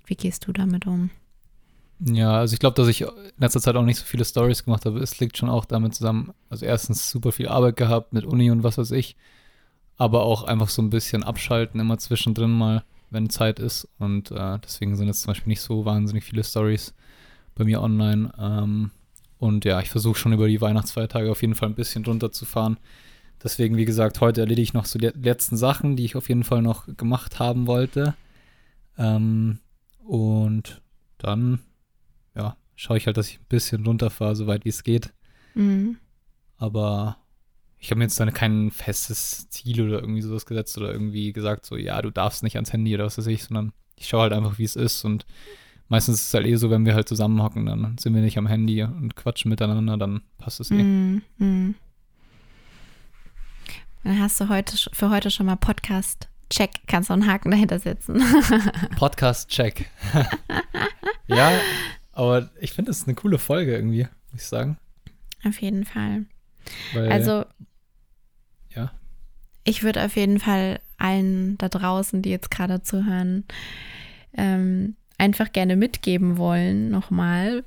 wie 0.07 0.15
gehst 0.15 0.47
du 0.47 0.53
damit 0.53 0.87
um? 0.87 1.11
Ja, 1.99 2.33
also 2.39 2.53
ich 2.53 2.59
glaube, 2.59 2.75
dass 2.75 2.87
ich 2.87 3.01
in 3.01 3.09
letzter 3.39 3.59
Zeit 3.59 3.75
auch 3.75 3.83
nicht 3.83 3.97
so 3.97 4.05
viele 4.05 4.23
Stories 4.23 4.63
gemacht 4.63 4.85
habe. 4.85 4.99
Es 4.99 5.19
liegt 5.19 5.37
schon 5.37 5.49
auch 5.49 5.65
damit 5.65 5.95
zusammen, 5.95 6.33
also 6.49 6.65
erstens 6.65 7.09
super 7.09 7.31
viel 7.31 7.47
Arbeit 7.47 7.75
gehabt 7.75 8.13
mit 8.13 8.23
Uni 8.25 8.51
und 8.51 8.63
was 8.63 8.77
weiß 8.77 8.91
ich, 8.91 9.15
aber 9.97 10.23
auch 10.23 10.43
einfach 10.43 10.69
so 10.69 10.81
ein 10.81 10.89
bisschen 10.89 11.23
abschalten 11.23 11.79
immer 11.79 11.97
zwischendrin 11.97 12.51
mal, 12.51 12.83
wenn 13.09 13.29
Zeit 13.29 13.59
ist. 13.59 13.87
Und 13.97 14.31
äh, 14.31 14.59
deswegen 14.63 14.95
sind 14.95 15.07
jetzt 15.07 15.21
zum 15.21 15.31
Beispiel 15.31 15.49
nicht 15.49 15.61
so 15.61 15.85
wahnsinnig 15.85 16.23
viele 16.23 16.43
Stories 16.43 16.93
bei 17.55 17.63
mir 17.63 17.81
online. 17.81 18.31
Ähm, 18.39 18.91
und 19.39 19.65
ja, 19.65 19.79
ich 19.81 19.89
versuche 19.89 20.17
schon 20.17 20.33
über 20.33 20.47
die 20.47 20.61
Weihnachtsfeiertage 20.61 21.31
auf 21.31 21.41
jeden 21.41 21.55
Fall 21.55 21.69
ein 21.69 21.75
bisschen 21.75 22.05
runterzufahren. 22.05 22.77
Deswegen, 23.43 23.77
wie 23.77 23.85
gesagt, 23.85 24.21
heute 24.21 24.41
erledige 24.41 24.63
ich 24.63 24.73
noch 24.73 24.85
so 24.85 24.97
die 24.97 25.07
letzten 25.07 25.57
Sachen, 25.57 25.95
die 25.95 26.05
ich 26.05 26.15
auf 26.15 26.29
jeden 26.29 26.43
Fall 26.43 26.61
noch 26.61 26.87
gemacht 26.97 27.39
haben 27.39 27.67
wollte. 27.67 28.15
Ähm, 28.97 29.59
und 29.99 30.81
dann 31.17 31.59
ja, 32.35 32.55
schaue 32.75 32.97
ich 32.97 33.05
halt, 33.05 33.17
dass 33.17 33.29
ich 33.29 33.39
ein 33.39 33.45
bisschen 33.49 33.85
runterfahre, 33.85 34.35
soweit 34.35 34.65
wie 34.65 34.69
es 34.69 34.83
geht. 34.83 35.13
Mhm. 35.53 35.97
Aber 36.57 37.17
ich 37.79 37.91
habe 37.91 37.99
mir 37.99 38.05
jetzt 38.05 38.19
dann 38.19 38.33
kein 38.33 38.71
festes 38.71 39.49
Ziel 39.49 39.87
oder 39.87 39.99
irgendwie 39.99 40.21
sowas 40.21 40.45
gesetzt 40.45 40.77
oder 40.77 40.91
irgendwie 40.91 41.31
gesagt, 41.31 41.65
so, 41.65 41.75
ja, 41.75 42.01
du 42.01 42.09
darfst 42.09 42.43
nicht 42.43 42.55
ans 42.55 42.73
Handy 42.73 42.93
oder 42.95 43.05
was 43.05 43.17
weiß 43.17 43.27
ich, 43.27 43.43
sondern 43.43 43.71
ich 43.95 44.07
schaue 44.07 44.23
halt 44.23 44.33
einfach, 44.33 44.57
wie 44.57 44.63
es 44.63 44.75
ist. 44.75 45.03
Und 45.05 45.25
meistens 45.87 46.21
ist 46.21 46.27
es 46.27 46.33
halt 46.33 46.47
eh 46.47 46.55
so, 46.55 46.69
wenn 46.69 46.85
wir 46.85 46.95
halt 46.95 47.07
zusammenhocken, 47.07 47.65
dann 47.65 47.97
sind 47.97 48.15
wir 48.15 48.21
nicht 48.21 48.37
am 48.37 48.47
Handy 48.47 48.83
und 48.83 49.15
quatschen 49.15 49.49
miteinander, 49.49 49.97
dann 49.97 50.21
passt 50.37 50.59
es 50.59 50.71
eh. 50.71 50.75
Mm, 50.75 51.21
mm. 51.37 51.75
Dann 54.03 54.19
hast 54.19 54.39
du 54.39 54.49
heute 54.49 54.77
für 54.93 55.09
heute 55.09 55.29
schon 55.29 55.45
mal 55.45 55.55
Podcast 55.55 56.29
Check, 56.49 56.71
kannst 56.87 57.09
du 57.09 57.13
einen 57.13 57.27
Haken 57.27 57.51
dahinter 57.51 57.77
setzen. 57.77 58.23
Podcast 58.95 59.49
Check. 59.49 59.89
ja, 61.27 61.51
aber 62.13 62.49
ich 62.59 62.71
finde, 62.71 62.91
es 62.91 62.99
ist 62.99 63.07
eine 63.07 63.15
coole 63.15 63.37
Folge 63.37 63.75
irgendwie, 63.75 64.07
muss 64.31 64.41
ich 64.41 64.47
sagen. 64.47 64.77
Auf 65.43 65.61
jeden 65.61 65.85
Fall. 65.85 66.25
Weil, 66.93 67.11
also. 67.11 67.45
Ich 69.67 69.83
würde 69.83 70.05
auf 70.05 70.15
jeden 70.15 70.39
Fall 70.39 70.79
allen 70.97 71.57
da 71.57 71.67
draußen, 71.67 72.21
die 72.21 72.29
jetzt 72.29 72.49
gerade 72.49 72.83
zuhören, 72.83 73.43
ähm, 74.33 74.95
einfach 75.17 75.51
gerne 75.51 75.75
mitgeben 75.75 76.37
wollen, 76.37 76.89
nochmal, 76.89 77.65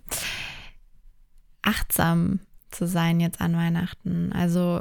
achtsam 1.61 2.41
zu 2.71 2.87
sein 2.87 3.21
jetzt 3.21 3.43
an 3.43 3.55
Weihnachten. 3.55 4.33
Also 4.33 4.81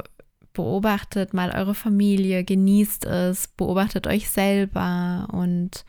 beobachtet 0.53 1.33
mal 1.33 1.51
eure 1.51 1.75
Familie, 1.75 2.45
genießt 2.45 3.03
es, 3.03 3.49
beobachtet 3.49 4.07
euch 4.07 4.29
selber 4.29 5.27
und 5.33 5.83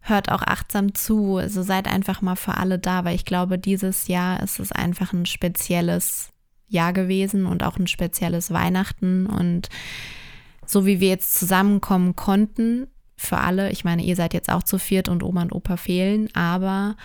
hört 0.00 0.32
auch 0.32 0.42
achtsam 0.42 0.96
zu. 0.96 1.36
Also 1.36 1.62
seid 1.62 1.86
einfach 1.86 2.22
mal 2.22 2.34
für 2.34 2.56
alle 2.56 2.80
da, 2.80 3.04
weil 3.04 3.14
ich 3.14 3.24
glaube, 3.24 3.56
dieses 3.56 4.08
Jahr 4.08 4.42
ist 4.42 4.58
es 4.58 4.72
einfach 4.72 5.12
ein 5.12 5.26
spezielles 5.26 6.30
Jahr 6.66 6.92
gewesen 6.92 7.46
und 7.46 7.62
auch 7.62 7.78
ein 7.78 7.86
spezielles 7.86 8.50
Weihnachten. 8.50 9.26
Und 9.26 9.68
so 10.72 10.86
wie 10.86 11.00
wir 11.00 11.08
jetzt 11.08 11.34
zusammenkommen 11.34 12.16
konnten, 12.16 12.88
für 13.16 13.38
alle, 13.38 13.70
ich 13.70 13.84
meine, 13.84 14.02
ihr 14.02 14.16
seid 14.16 14.34
jetzt 14.34 14.50
auch 14.50 14.62
zu 14.62 14.78
viert 14.78 15.08
und 15.08 15.22
Oma 15.22 15.42
und 15.42 15.52
Opa 15.52 15.76
fehlen, 15.76 16.28
aber 16.34 16.96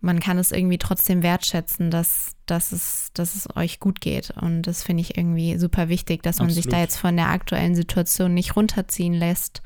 man 0.00 0.20
kann 0.20 0.36
es 0.36 0.52
irgendwie 0.52 0.76
trotzdem 0.76 1.22
wertschätzen, 1.22 1.90
dass, 1.90 2.36
dass, 2.44 2.72
es, 2.72 3.10
dass 3.14 3.34
es 3.34 3.56
euch 3.56 3.80
gut 3.80 4.02
geht. 4.02 4.30
Und 4.38 4.62
das 4.62 4.82
finde 4.82 5.00
ich 5.00 5.16
irgendwie 5.16 5.56
super 5.56 5.88
wichtig, 5.88 6.22
dass 6.22 6.38
man 6.38 6.48
Absolut. 6.48 6.64
sich 6.64 6.70
da 6.70 6.80
jetzt 6.80 6.98
von 6.98 7.16
der 7.16 7.30
aktuellen 7.30 7.74
Situation 7.74 8.34
nicht 8.34 8.56
runterziehen 8.56 9.14
lässt. 9.14 9.62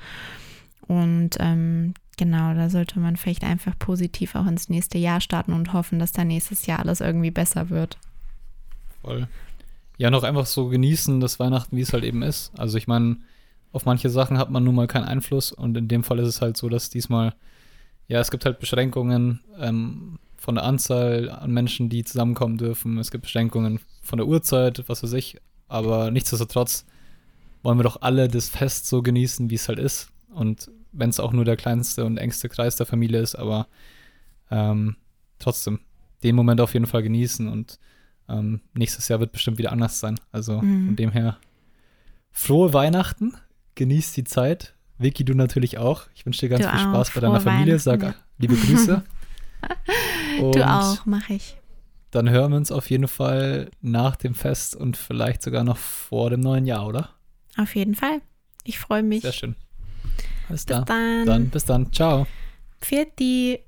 Und 0.87 1.37
ähm, 1.41 1.95
Genau, 2.19 2.53
da 2.53 2.69
sollte 2.69 2.99
man 2.99 3.17
vielleicht 3.17 3.45
einfach 3.45 3.79
positiv 3.79 4.35
auch 4.35 4.47
ins 4.47 4.69
nächste 4.69 4.99
Jahr 4.99 5.21
starten 5.21 5.53
und 5.53 5.73
hoffen, 5.73 6.01
dass 6.01 6.11
da 6.11 6.25
nächstes 6.25 6.67
Jahr 6.67 6.81
alles 6.81 7.01
irgendwie 7.01 7.31
besser 7.31 7.71
wird. 7.71 7.97
Voll. 9.03 9.29
Ja, 9.99 10.11
noch 10.11 10.25
einfach 10.25 10.47
so 10.47 10.67
genießen, 10.67 11.21
das 11.21 11.39
Weihnachten, 11.39 11.77
wie 11.77 11.81
es 11.81 11.93
halt 11.93 12.03
eben 12.03 12.23
ist. 12.23 12.51
Also 12.59 12.77
ich 12.77 12.89
meine, 12.89 13.19
auf 13.72 13.85
manche 13.85 14.11
Sachen 14.11 14.38
hat 14.38 14.50
man 14.50 14.64
nun 14.64 14.74
mal 14.74 14.87
keinen 14.87 15.04
Einfluss 15.04 15.52
und 15.52 15.76
in 15.76 15.88
dem 15.88 16.04
Fall 16.04 16.18
ist 16.18 16.28
es 16.28 16.40
halt 16.40 16.57
so, 16.57 16.68
dass 16.68 16.90
diesmal, 16.90 17.35
ja, 18.07 18.20
es 18.20 18.31
gibt 18.31 18.44
halt 18.44 18.61
Beschränkungen 18.61 19.40
ähm, 19.59 20.18
von 20.37 20.54
der 20.54 20.64
Anzahl 20.64 21.31
an 21.31 21.50
Menschen, 21.50 21.88
die 21.88 22.04
zusammenkommen 22.04 22.57
dürfen. 22.57 22.96
Es 22.98 23.11
gibt 23.11 23.22
Beschränkungen 23.22 23.81
von 24.02 24.16
der 24.16 24.26
Uhrzeit, 24.26 24.85
was 24.88 25.02
weiß 25.02 25.12
ich. 25.12 25.38
Aber 25.66 26.11
nichtsdestotrotz 26.11 26.87
wollen 27.62 27.78
wir 27.78 27.83
doch 27.83 28.00
alle 28.00 28.28
das 28.28 28.48
Fest 28.48 28.87
so 28.87 29.02
genießen, 29.02 29.50
wie 29.50 29.57
es 29.57 29.68
halt 29.68 29.78
ist. 29.78 30.11
Und 30.31 30.70
wenn 30.92 31.11
es 31.11 31.20
auch 31.20 31.33
nur 31.33 31.44
der 31.44 31.57
kleinste 31.57 32.04
und 32.04 32.16
engste 32.16 32.48
Kreis 32.48 32.76
der 32.76 32.87
Familie 32.87 33.20
ist, 33.20 33.35
aber 33.35 33.66
ähm, 34.50 34.96
trotzdem 35.38 35.81
den 36.22 36.35
Moment 36.35 36.61
auf 36.61 36.72
jeden 36.72 36.87
Fall 36.87 37.02
genießen 37.02 37.48
und 37.48 37.78
ähm, 38.28 38.61
nächstes 38.74 39.09
Jahr 39.09 39.20
wird 39.20 39.33
bestimmt 39.33 39.59
wieder 39.59 39.72
anders 39.72 40.00
sein. 40.00 40.18
Also 40.33 40.61
mhm. 40.61 40.87
von 40.87 40.96
dem 40.96 41.12
her 41.12 41.38
frohe 42.31 42.72
Weihnachten, 42.72 43.35
genießt 43.79 44.17
die 44.17 44.25
Zeit. 44.25 44.75
Vicky, 44.99 45.25
du 45.25 45.35
natürlich 45.35 45.79
auch. 45.79 46.07
Ich 46.14 46.27
wünsche 46.27 46.41
dir 46.41 46.49
ganz 46.51 46.64
du 46.64 46.71
viel 46.71 46.81
Spaß 46.81 47.12
bei 47.12 47.21
deiner 47.21 47.41
Familie. 47.41 47.79
Sag 47.79 48.17
liebe 48.38 48.57
Grüße. 48.57 49.03
du 50.41 50.69
auch, 50.69 51.07
mache 51.07 51.35
ich. 51.35 51.57
Dann 52.11 52.29
hören 52.29 52.53
wir 52.53 52.57
uns 52.57 52.73
auf 52.73 52.91
jeden 52.91 53.07
Fall 53.07 53.71
nach 53.81 54.17
dem 54.17 54.35
Fest 54.35 54.75
und 54.75 54.97
vielleicht 54.97 55.43
sogar 55.43 55.62
noch 55.62 55.77
vor 55.77 56.31
dem 56.31 56.41
neuen 56.41 56.67
Jahr, 56.67 56.87
oder? 56.87 57.11
Auf 57.57 57.77
jeden 57.77 57.95
Fall. 57.95 58.21
Ich 58.64 58.79
freue 58.79 59.03
mich. 59.03 59.23
Sehr 59.23 59.33
schön. 59.33 59.55
Alles 60.49 60.64
bis 60.64 60.67
klar. 60.67 60.85
Dann. 60.85 61.27
dann 61.27 61.51
bis 61.51 61.64
dann. 61.64 61.93
Ciao. 61.93 62.27
Pfiat 62.81 63.19
die. 63.19 63.61